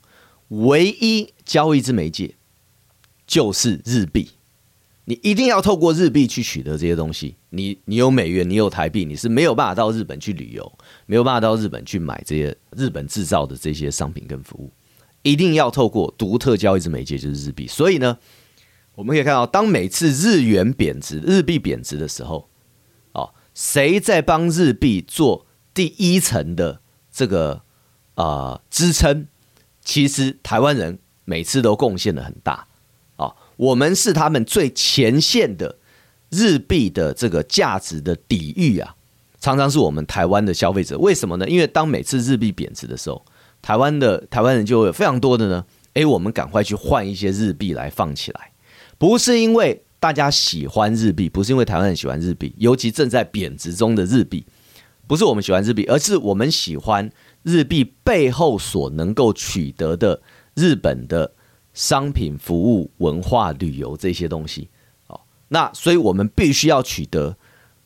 [0.49, 2.36] 唯一交易之媒介
[3.25, 4.32] 就是日币。
[5.05, 7.38] 你一定要透过日币去取得这些东西。
[7.51, 10.69] 你你有美元，你有台币，你是没有办法到日本去旅游，
[11.05, 14.69] 没有办法到日本去买这些日本制造的这些商品跟服务。
[15.21, 17.65] 一定要透过独特交易之媒介就是日币。
[17.67, 18.17] 所以呢，
[18.95, 22.51] 我们可以看到，当每次日元贬值、日币贬值的时候。
[23.54, 26.82] 谁在帮日币做第一层的
[27.12, 27.62] 这个
[28.16, 29.28] 啊、支撑？
[29.84, 32.68] 其实台湾人每次都贡献的很大
[33.16, 35.78] 啊，我们是他们最前线的
[36.30, 38.95] 日币的这个价值的抵御啊，
[39.39, 40.97] 常常是我们台湾的消费者。
[40.97, 41.49] 为什么呢？
[41.49, 43.26] 因为当每次日币贬值的时候，
[43.62, 48.52] 台湾的台湾人就会有非常多的呢，诶，我们赶快去换一些日币来放起来，
[48.97, 49.84] 不是因为。
[50.02, 54.43] 大家喜欢日币，不是因为台湾人喜欢日币，尤其正在贬值中的日币，
[55.06, 57.08] 不是我们喜欢日币，而是我们喜欢
[57.43, 60.20] 日币背后所能够取得的
[60.56, 61.32] 日本的
[61.76, 64.70] 商品、服务、文化、旅游这些东西。
[65.06, 67.38] 哦，那所以我们必须要取得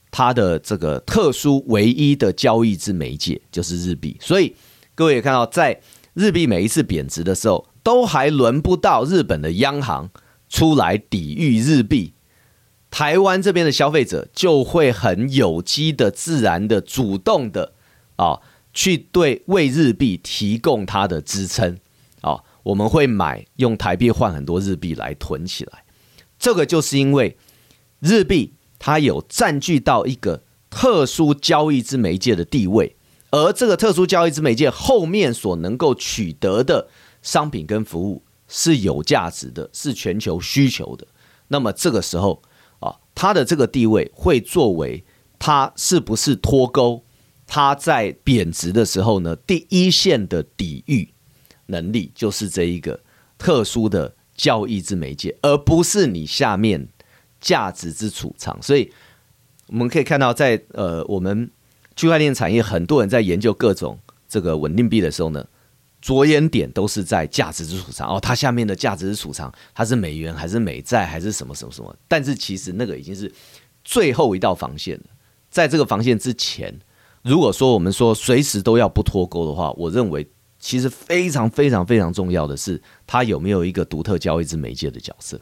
[0.09, 4.15] 它的这个特殊、唯一的交易之媒介，就是日币。
[4.21, 4.55] 所以
[4.95, 5.81] 各位也看到，在
[6.13, 10.09] 日币每一次贬值的时候，都还轮不到日本的央行。
[10.55, 12.13] 出来抵御日币，
[12.89, 17.73] 台湾这边的消费者就会很有机的、自然的、主动的
[18.15, 18.39] 啊，
[18.73, 21.77] 去对为日币提供它的支撑
[22.21, 22.39] 啊。
[22.63, 25.83] 我们会买用台币换很多日币来囤起来，
[26.39, 27.35] 这个就是因为
[27.99, 32.95] 日币它有占据到一个特殊交易之媒介的地位，
[33.31, 36.87] 而这个特殊交易之媒介后面所能够取得的
[37.21, 38.23] 商品跟服务。
[38.57, 41.05] 是有价值的，是全球需求的。
[41.49, 42.41] 那么这个时候
[42.79, 45.03] 啊，它的这个地位会作为
[45.37, 47.03] 它是不是脱钩？
[47.45, 51.13] 它在贬值的时候呢，第一线的抵御
[51.65, 53.01] 能力就是这一个
[53.37, 56.87] 特殊的交易之媒介，而不是你下面
[57.41, 58.57] 价值之储藏。
[58.61, 58.89] 所以
[59.67, 61.51] 我们可以看到在，在呃我们
[61.97, 63.99] 区块链产业，很多人在研究各种
[64.29, 65.45] 这个稳定币的时候呢。
[66.01, 71.95] 着眼点都是在价值之储藏哦，它下面的价值之储藏，它是美元还是美债还是什么什么什么？
[72.07, 73.31] 但是其实那个已经是
[73.83, 75.05] 最后一道防线了。
[75.49, 76.79] 在这个防线之前，
[77.23, 80.27] 如果说我们说随时都要不脱钩的话，我认为
[80.59, 85.41] 其实非常非常非常重要的是，它有没有一个独特交易之媒介的角色。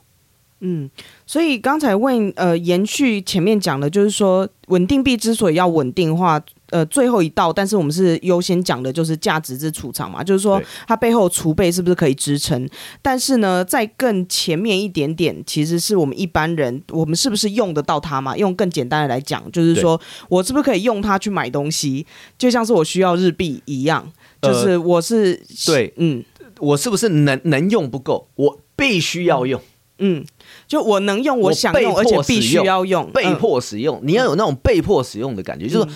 [0.61, 0.89] 嗯，
[1.27, 6.41] 所以刚才问呃，延续前面讲的，就是说稳定币之所以要稳定化。
[6.73, 12.67] 呃，最后一道，但是我们是优先讲的，就是价值之储藏嘛，就是说它背后储备是不是可以支撑？
[12.99, 18.35] 但是呢，在更前面一点点，其实是我们一般人，我们是不是用得到它嘛？
[18.35, 22.07] 用更简单的来讲，就是说我是不是可以用它去买东西？
[22.39, 24.11] 就像是我需要日币一样，
[24.41, 26.25] 就是我是、呃、对，嗯，
[26.57, 28.27] 我是不是能能用不够？
[28.33, 29.61] 我必须要用，
[29.99, 30.25] 嗯，
[30.67, 35.87] 就我能用，我想用，而且必须要用，被迫使用，嗯、你要有那种被迫使用的感觉，就是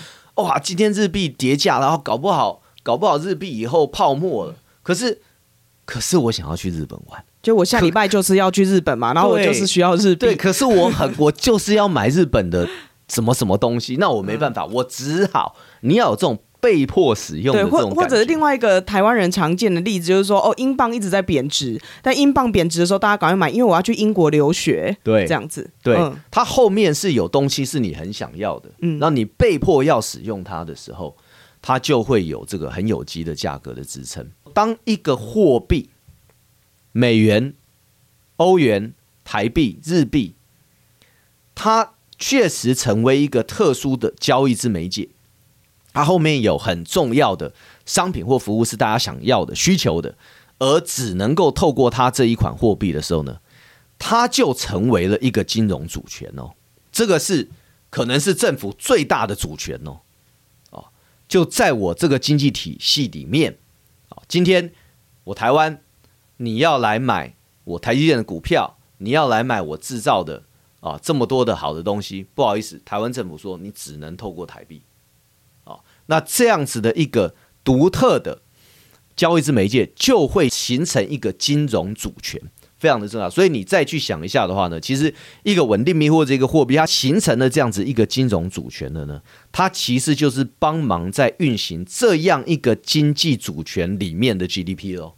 [0.42, 4.54] 哇，今天日币跌价，然后搞不好，搞不好日币以后泡沫了。
[4.82, 5.20] 可是，
[5.84, 10.20] 可是我想要去日本玩，就我下礼拜就是要去日本嘛，然后我就是需要日币。
[10.20, 12.68] 对，可是我很， 我就是要买日本的
[13.08, 16.38] 什么什么东西，那我没办法，我只好你要有这种。
[16.60, 31.16] 被迫使用的这种感觉，或或者是另外一个台湾人常见的例子，就是说，哦，英镑一直在贬值，但英镑贬值的时候，大家赶快买，因为我要去英国留学，对，这样子，对，嗯、它后面是有东西是你很想要的，嗯，那你被迫要使用它的时候，
[31.62, 34.26] 它就会有这个很有机的价格的支撑。
[34.52, 35.90] 当一个货币，
[36.90, 37.54] 美元、
[38.38, 38.92] 欧元、
[39.22, 40.34] 台币、日币，
[41.54, 45.08] 它确实成为一个特殊的交易之媒介。
[45.98, 47.52] 它后面有很重要的
[47.84, 50.16] 商品或服务是大家想要的需求的，
[50.60, 53.40] 而只能够透过它这一款货币的时候呢，
[53.98, 56.52] 它就成为了一个金融主权哦。
[56.92, 57.48] 这个是
[57.90, 59.98] 可能是政府最大的主权哦。
[60.70, 60.84] 哦，
[61.26, 63.58] 就在我这个经济体系里面，
[64.10, 64.72] 哦，今天
[65.24, 65.82] 我台湾
[66.36, 67.34] 你要来买
[67.64, 70.44] 我台积电的股票，你要来买我制造的
[70.78, 74.80] 啊这么多的好的东西，不好意思，台湾政府说你只能透过台币。
[76.10, 78.40] 那这样子的一个独特的
[79.14, 82.40] 交易之媒介，就会形成一个金融主权，
[82.78, 83.28] 非常的重要。
[83.28, 89.20] 所以你再去想一下的话呢，其实一个稳定币或者一个货币，它形成了这样子一个金融主权的呢，
[89.52, 95.14] 它其实就是帮忙在运行这样一个经济主权里面的 GDP 喽。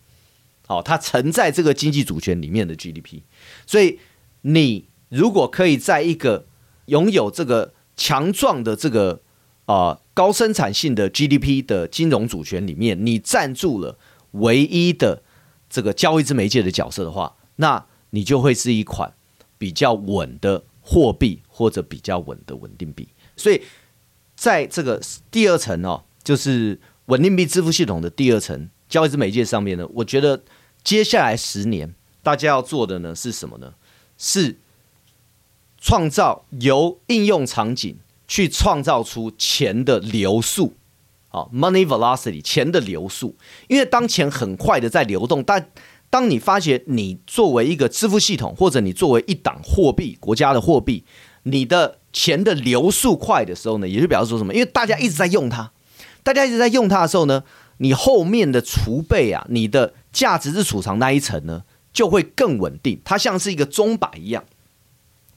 [0.67, 3.23] 好，它承载这个经济主权里面的 GDP。
[3.65, 4.01] 所以
[4.41, 6.47] 你如果可以在一个
[6.87, 9.21] 拥有这个强壮的这个
[9.67, 10.01] 啊。
[10.21, 13.97] 高生产性的 GDP 的金融主权里面，你站住了
[14.33, 15.23] 唯一的
[15.71, 19.15] 这个交易之媒介的角色的话，那你就会是一款
[19.57, 23.09] 比较稳的货币或者比较稳的稳定币。
[23.35, 23.63] 所以，
[24.37, 25.01] 在这个
[25.31, 30.43] 第二层哦，就是稳定币支付系统的第二层交易之媒介上面呢，我觉得
[30.85, 33.73] 接下来十年大家要做的呢是什么呢？
[34.19, 34.59] 是
[35.79, 37.97] 创造由应用场景。
[38.31, 40.75] 去创造出钱的流速，
[41.31, 43.37] 啊，money velocity，钱的流速。
[43.67, 45.69] 因为当钱很快的在流动，但
[46.09, 51.05] 当你发觉你作为一个支付系统，或者你作为一档货币，国家的货币，
[51.43, 54.55] 你的钱的流速快的时候呢，也就表示说什么？
[54.55, 55.73] 因为大家一直在用它，
[56.23, 57.43] 大家一直在用它的时候呢，
[57.79, 63.01] 你后面的储备啊，你的价值是储藏那一层呢，就会更稳定。
[63.05, 64.45] 它像是一个钟摆一样。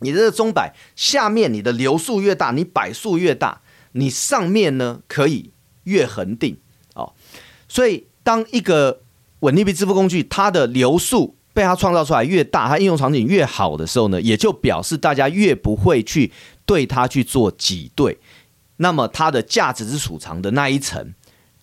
[0.03, 3.61] 你这个钟摆下面，你的流速越大，你摆数越大，
[3.93, 5.51] 你上面呢可以
[5.85, 6.57] 越恒定
[6.93, 7.13] 哦。
[7.67, 9.01] 所以，当一个
[9.39, 16.31] 稳定币支付工具它的流速被它创造出来越大，它应用场景越好的时候呢，也就表示大家越不会去
[16.65, 18.19] 对它去做挤兑，
[18.77, 21.13] 那么它的价值之储藏的那一层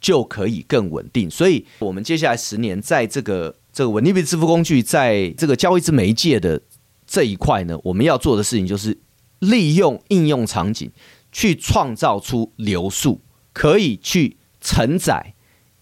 [0.01, 1.31] 就可以更稳定。
[1.31, 6.61] 所以，我们接下来十年在这个这个稳定币支付工具在这个交易之媒介的。
[7.11, 8.97] 这一块呢，我们要做的事情就是
[9.41, 10.89] 利用应用场景
[11.33, 13.21] 去创造出流速，
[13.53, 15.35] 可以去承载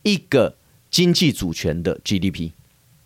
[0.04, 0.56] 一个
[0.90, 2.52] 经济主权的 GDP。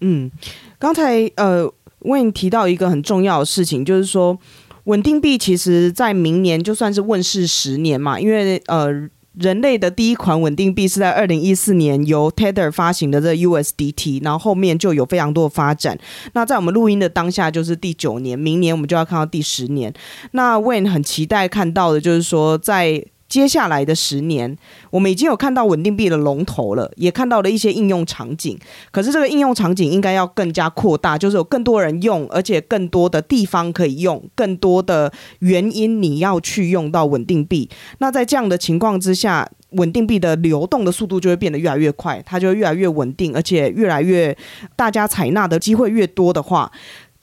[0.01, 0.31] 嗯，
[0.79, 1.69] 刚才呃
[1.99, 4.39] 为你提到一个很重要的事情，就是说
[4.85, 9.11] 稳定币其实在明年就算是问世十年嘛，因为呃。
[9.39, 15.99] 人类的第一款稳定币是在二零一四年由 Tether 发行的这 USDT，然后后面就有非常多的发展。
[16.35, 19.93] 那在我们录音的当下就是第九年，明年我们就要看到第十年。
[20.33, 23.05] 那 Wayne 很期待看到的就是说在。
[23.33, 24.55] 接下来的十年，
[24.91, 28.59] 我们已经有看到稳定币的龙头了，也看到了一些应用场景。
[28.91, 37.71] 可是这个应用场景应该要更加扩大，就是有更多人用，而且更多的地方可以用，更多的原因你要去用到稳定币。
[38.01, 44.37] 那在这样的情况之下，稳定币的流动的速度就会变得越来越快，它就会越来越稳定，而且越来越
[44.77, 46.71] 大家采纳的机会越多的话，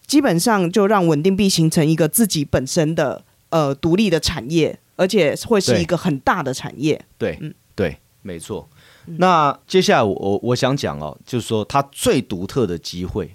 [0.08, 4.80] 基本上就让稳定币形成一个自己本身的呃独立的产业。
[5.00, 7.06] 而且会是一个很大的产业。
[7.18, 8.68] 对，嗯，对，没错。
[9.06, 13.34] 那接下来我我我想讲哦，就是说它最独特的机会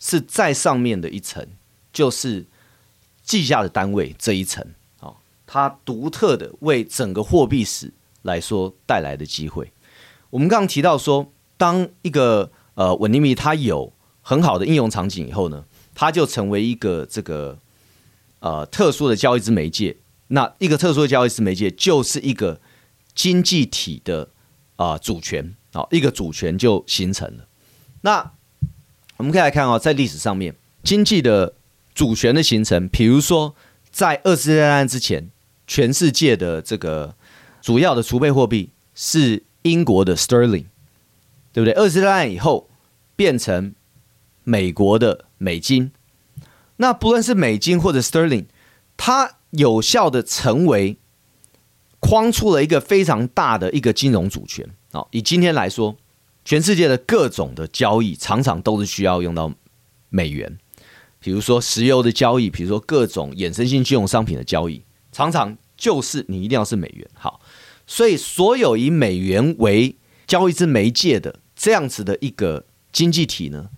[0.00, 1.46] 是在上面的一层，
[1.92, 2.44] 就是
[3.22, 4.66] 计价的单位这一层。
[4.98, 5.14] 哦，
[5.46, 7.92] 它独特的为整个货币史
[8.22, 9.72] 来说带来的机会。
[10.30, 17.56] 我们刚刚提到说，当一个呃稳定币它有很好的应用场景以后呢，它就成为一个这个
[18.40, 19.96] 呃特殊的交易之媒介。
[20.28, 22.60] 那一个特殊的交易是媒介就是一个
[23.14, 24.30] 经济体的
[24.76, 27.46] 啊、主权啊，一个主权就形成了。
[28.00, 28.32] 那
[29.16, 31.54] 我们可以来看啊、哦，在历史上面，经济的
[31.94, 33.54] 主权的形成，比如说
[33.90, 35.30] 在二次大战之前，
[35.66, 37.14] 全世界的这个
[37.62, 40.66] 主要的储备货币是英国的 sterling，
[41.52, 41.72] 对不对？
[41.74, 42.68] 二次大战以后
[43.14, 43.74] 变成
[44.42, 45.92] 美国的美金。
[46.78, 48.46] 那不论是美金或者 sterling，
[48.96, 50.98] 它有效的成为
[52.00, 55.04] 框出了一个非常大的一个金融主权啊！
[55.10, 55.96] 以今天来说，
[56.44, 59.52] 全世界的各种的交易常常都是需要用到
[60.10, 60.58] 美元，
[61.18, 64.82] 比如说石油的交易，比如说各种衍生性金融商品的交易，
[65.12, 67.08] 常常就是你一定要是美元。
[67.14, 67.40] 好，
[67.86, 69.96] 所以所有以美元为
[70.26, 73.70] 交易之媒介的这样子的一个经济体呢，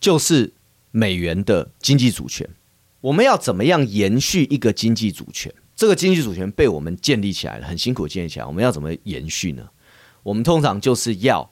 [0.00, 0.54] 就是
[0.92, 2.48] 美元的经济主权。
[3.06, 5.52] 我们要怎么样延续一个经济主权？
[5.76, 9.68] 这个经济主权被我们建立起来了，很辛苦建立起来，我们要怎么延续呢？
[10.24, 11.48] 我们通常就是要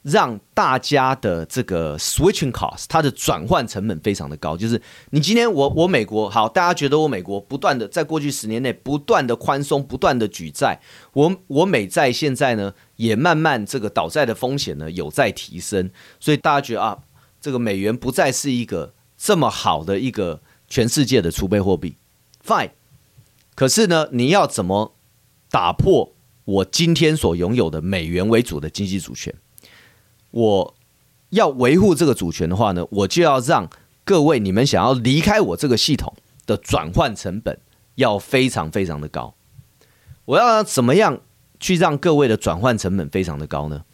[0.00, 4.56] 让大家的这个 switching cost，它的转换成本非常的高。
[4.56, 4.80] 就是
[5.10, 10.80] 你今天我我美国好，大家觉得我美国不断的在过去十年内不断的宽松，不断的举债，
[11.12, 16.98] 我我美债现在呢也慢慢这个倒债的风险呢有在提升，所以大家觉得啊，
[17.38, 21.96] 这个美元不再是一个这么好的一个全世界的储备货币
[22.44, 22.70] ，fine。
[23.54, 24.94] 可是呢，你要怎么
[25.50, 26.12] 打破
[26.44, 29.34] 我今天所拥有的美元为主的经济主权？
[30.30, 30.74] 我
[31.30, 33.70] 要维护这个主权的话呢，我就要让
[34.04, 36.14] 各位你们想要离开我这个系统
[36.46, 37.58] 的转换成本
[37.94, 39.34] 要非常非常的高。
[40.26, 41.20] 我要怎么样
[41.58, 43.84] 去让各位的转换成本非常的高呢？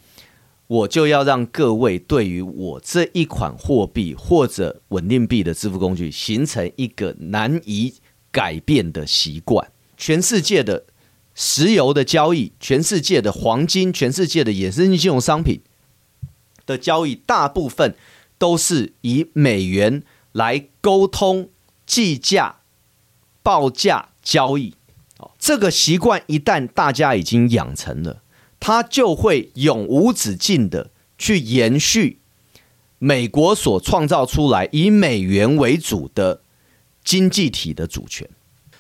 [0.73, 7.93] 我就要让各位对于我这一款货币或者稳定币的支付工具形成一个难以
[8.31, 10.87] 改变的习惯，全世界的
[11.35, 15.61] 石油的交易，全世界的黄金，全世界的衍生性金融商品
[16.65, 17.95] 的交易，大部分
[18.39, 20.03] 都是以美元
[20.33, 21.51] 来沟通、
[21.85, 22.61] 计价、
[23.43, 24.73] 报价交易。
[25.39, 28.22] 这个习惯一旦大家已经养成了，
[28.63, 32.21] 它就会永无止境的去延续
[33.01, 36.43] 美国所创造出来以美元为主的。
[37.05, 38.31] 经济体的主权，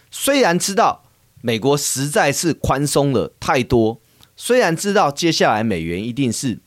[0.08, 1.02] 虽然知道
[1.40, 4.00] 美国实在是宽松了太多，
[4.36, 6.60] 虽然知道接下来美元一定是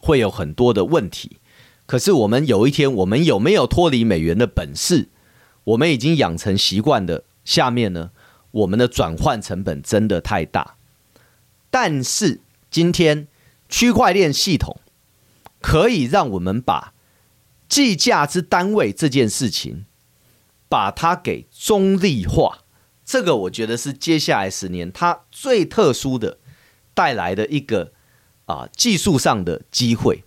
[0.00, 1.36] 会有很多的问题，
[1.84, 5.10] 可是我们有一天，我们有没有脱离美元的本事？
[5.64, 8.12] 我们已经养成习惯的下面呢，
[8.52, 10.77] 我们的转换成本真的太大。
[11.70, 12.40] 但是
[12.70, 13.28] 今天
[13.68, 14.80] 区块链系统
[15.60, 16.94] 可以让我们把
[17.68, 19.84] 计价之单位这件事情。
[20.70, 22.58] 把它给中立化，
[23.02, 26.36] 这个我觉得是接下来十年它最特殊的
[26.92, 27.94] 带来的一个
[28.44, 30.24] 啊技术上的机会。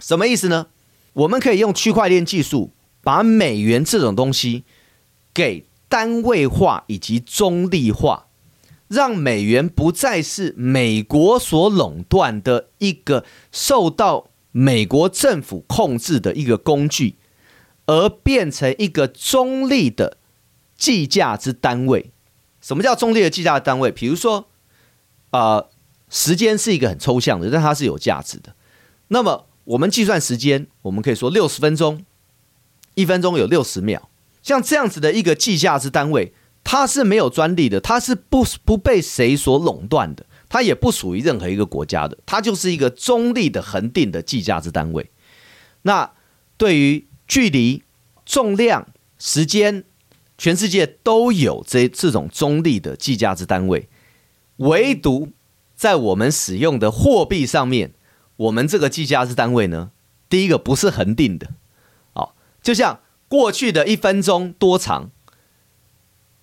[0.00, 0.68] 什么意思呢？
[1.12, 2.72] 我们可以用区块链技术
[3.02, 4.64] 把美元这种东西
[5.34, 8.28] 给单位化以及中立化，
[8.92, 17.16] 让美元不再是美国所垄断的一个受到美国政府控制的一个工具。
[17.86, 20.16] 而变成一个中立的
[20.76, 22.12] 计价之单位。
[22.60, 23.90] 什么叫中立的计价单位？
[23.90, 24.48] 比如说，
[25.30, 25.68] 呃，
[26.08, 28.54] 时间是一个很抽象的，但它是有价值的。
[29.08, 32.04] 那么我们计算时间，我们可以说六十分钟，
[32.94, 34.08] 一分钟有六十秒。
[34.44, 36.32] 像这样子的一个计价之单位，
[36.64, 45.10] 它是没有专利的，它是不不被谁所垄断的，它也不属于任何一个国家的，它就是一个中立的恒定的计价之单位。
[45.82, 46.12] 那
[46.56, 47.82] 对于距离、
[48.24, 48.88] 重量、
[49.18, 49.84] 时间，
[50.38, 53.88] 全世界都有这这种中立的计价之单位，
[54.56, 55.30] 唯独
[55.74, 57.92] 在我们使用的货币上面，
[58.36, 59.90] 我们这个计价之单位呢，
[60.28, 61.50] 第一个不是恒定的，
[62.14, 62.30] 哦，
[62.62, 65.10] 就像过去的一分钟多长，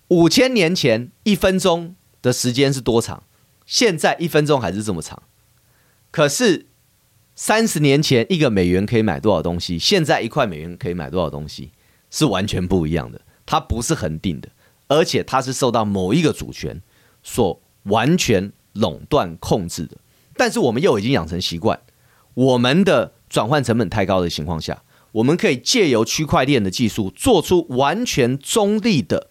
[0.10, 3.24] 五千年前一分钟的时间是多长，
[3.66, 5.24] 现在一分钟还是这么长，
[6.12, 6.68] 可是。
[7.42, 9.80] 三十年前一个美元可以买多少东西？
[9.80, 11.72] 现在一块美元可以买多少东西？
[12.12, 13.22] 是完全不一样的。
[13.46, 14.50] 它不是恒定的，
[14.90, 16.82] 而且它是受到某一个主权
[17.24, 19.96] 所完全垄断控制的。
[20.36, 21.80] 但是我们又已经养成习惯，
[22.34, 24.84] 我们的转换成本太高的情况下，
[25.14, 29.30] 我们可以借由区块链的技术做出完全中立的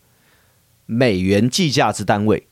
[0.90, 2.48] 美元计价之单位。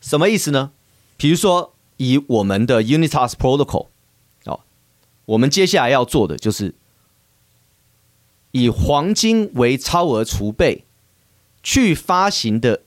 [0.00, 0.72] 什么意思呢？
[1.16, 3.86] 比如说，以我们的 Unitas Protocol。
[5.26, 6.74] 我们接下来要做的就是
[8.52, 10.86] 以黄金为超额储备
[11.62, 12.84] 去发行的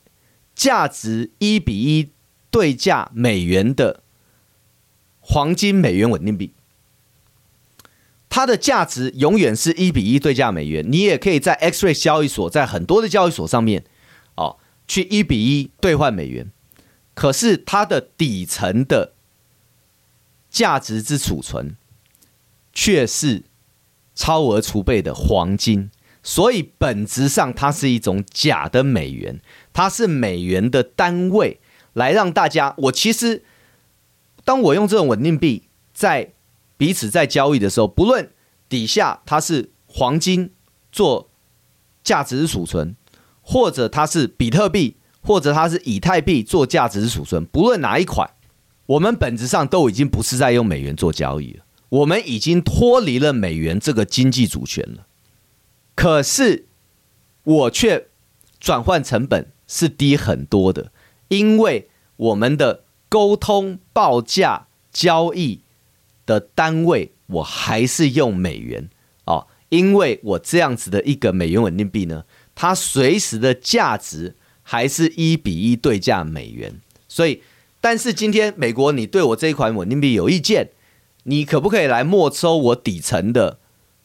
[0.56, 2.10] 价值一比一
[2.49, 4.02] 对价美元的
[5.20, 6.52] 黄金美元稳定币，
[8.28, 10.84] 它的价值永远是一比一对价美元。
[10.91, 13.86] 你也可以在 X Ray 交易所，在很多的交易所上面，
[14.92, 16.52] 去一比一兑换美元。
[17.14, 19.14] 可是它的底层的
[20.50, 21.78] 价值之储存。
[22.74, 23.44] 却是
[24.16, 25.92] 超额储备的黄金，
[26.24, 29.42] 所以本质上它是一种假的美元，
[29.74, 31.60] 它是美元的单位，
[31.92, 32.74] 来让大家。
[32.78, 33.44] 我其实，
[34.46, 36.32] 当我用这种稳定币在
[36.78, 38.32] 彼此在交易的时候，不论
[38.70, 40.54] 底下它是黄金
[40.89, 41.30] 做
[42.02, 42.96] 价值储存，
[43.52, 48.30] 或者它是比特币，或者它是以太币做价值储存，不论哪一款，
[48.86, 51.66] 我们本质上都已经不是在用美元做交易了。
[51.89, 55.06] 我们已经脱离了美元这个经济主权了，
[55.95, 56.68] 可是
[57.43, 58.08] 我却
[58.58, 60.93] 转换成本是低很多的，
[61.28, 65.64] 因为我们的沟通、报价、交易
[66.26, 68.89] 的单位，我还是用美元
[69.26, 72.24] 哦，因为我这样子的一个美元稳定币呢，
[72.62, 77.41] 它随时的价值还是一比一对价美元，所以，
[77.82, 80.70] 但是今天美国你对我这一款稳定币有意见，
[81.24, 83.57] 你可不可以来没收我底层的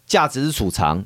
[0.07, 1.05] 价值储藏？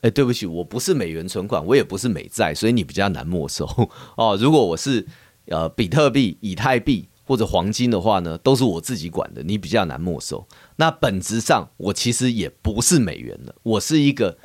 [0.00, 3.64] 哎，对不起，我不是美元存款，我也不是美债，所以你比较难没收
[4.18, 4.36] 哦。
[4.36, 5.06] 如果我是
[5.44, 10.44] 呃比特币、以太币或者黄金的话呢，都是我自己管的，你比较难没收。
[10.74, 14.36] 那本质上我其实也不是美元了，我是一个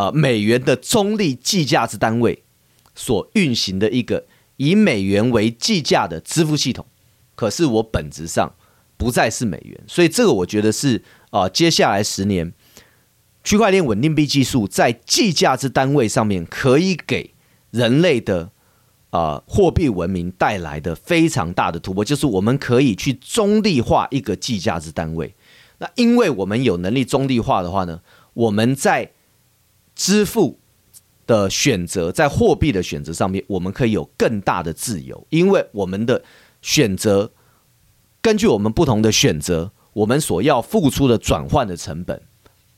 [0.00, 2.42] 呃美元的中立计价之单位
[2.94, 4.24] 所运行的一个
[4.56, 6.86] 以美元为计价的支付系统。
[7.34, 8.54] 可是我本质上
[8.96, 12.54] 不再是美元，所以这个我觉得是啊、呃，接下来十年。
[13.42, 17.32] 区块链稳定币技术在计价之单位上面，可以给
[17.70, 18.50] 人类的
[19.08, 25.34] 啊货币文明带来的非常大的突破，就是我们可以去中立化一个计价之单位。
[25.78, 28.02] 那因为我们有能力中立化的话呢，
[28.34, 29.12] 我们在
[30.00, 30.58] 支付
[31.26, 36.22] 的选择，在货币的选择上面，我们可以有更大的自由，因为我们的
[36.62, 37.30] 选择
[38.22, 42.22] 根据我们不同的选择，我们所要付出的转换的成本。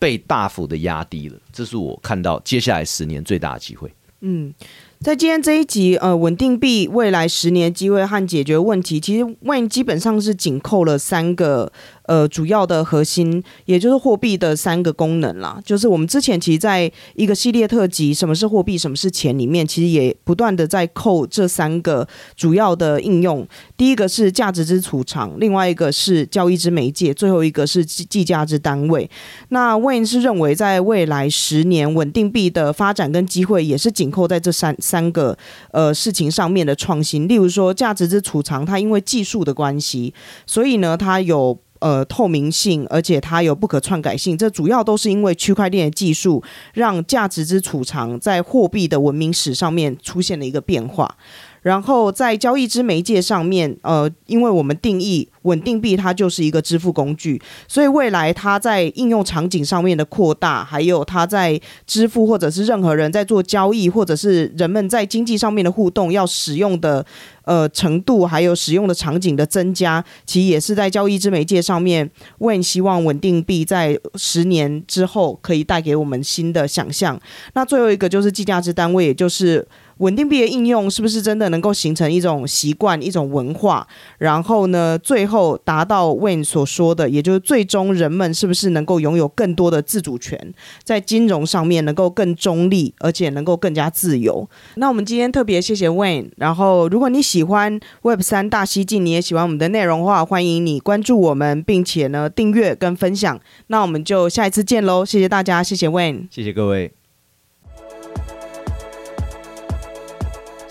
[0.00, 3.88] 被大幅的压低了，这是我看到接下来十年最大的机会。
[4.22, 4.52] 嗯，
[4.98, 11.72] 在今天这一集，呃，稳定币未来十年机会和解决问题，其实万基本上是紧扣了三个。
[12.06, 23.46] 呃，主要的核心也就是货币的三个功能啦，就是我们之前其实在一个系列特辑《什么是货币，什么是钱》里面，其实也不断的在扣这三个主要的应用。
[23.76, 29.08] 第一个是价值之储藏，另外一个是交易之媒介，最后一个是计计价之单位。
[29.50, 35.36] 那 Wayne 是认为，在未来十年，稳定币的发展跟机会也是紧扣在这三三个
[35.70, 37.28] 呃事情上面的创新。
[37.28, 40.12] 例如说，价值之储藏，它因为技术的关系，
[40.46, 41.58] 所以呢，它有。
[41.82, 46.40] 呃，透明性，而且它有不可篡改性，这主要都是因为区块链的技术
[46.74, 51.16] 让价值之储藏在货币的文明史上面出现了一个变化。
[51.62, 67.04] 然后在交易之媒介上面，呃，因为我们定义稳定币它就是一个支付工具，所以未来它在应用场景上面的扩大，还有它在支付或者是任何人在做交易，或者是人们在经济上面的互动要使用的
[67.44, 77.20] 呃程度，还有使用的场景的增加，其实也是在交易之媒介上面，问希望稳定币在十年之后可以带给我们新的想象。
[77.54, 79.64] 那最后一个就是计价之单位，也就是。
[79.98, 83.86] 稳定币的应用是不是真的能够形成一种习惯、一种文化？
[84.18, 94.48] 然后呢，最后达到 Wayne 所说的，也就是最终人们是不是能够拥有更多的自主权，在金融上面能够更中立，而且能够更加自由？
[94.76, 96.30] 那我们今天特别谢谢 Wayne。
[96.36, 103.38] 然后，如果你喜欢 Web 三大西进，你也喜欢我们的内容的话，欢迎你关注我们，并且呢订阅跟分享。
[103.68, 105.04] 那我们就下一次见喽！
[105.04, 107.01] 谢谢大家，谢谢 Wayne，谢谢各位。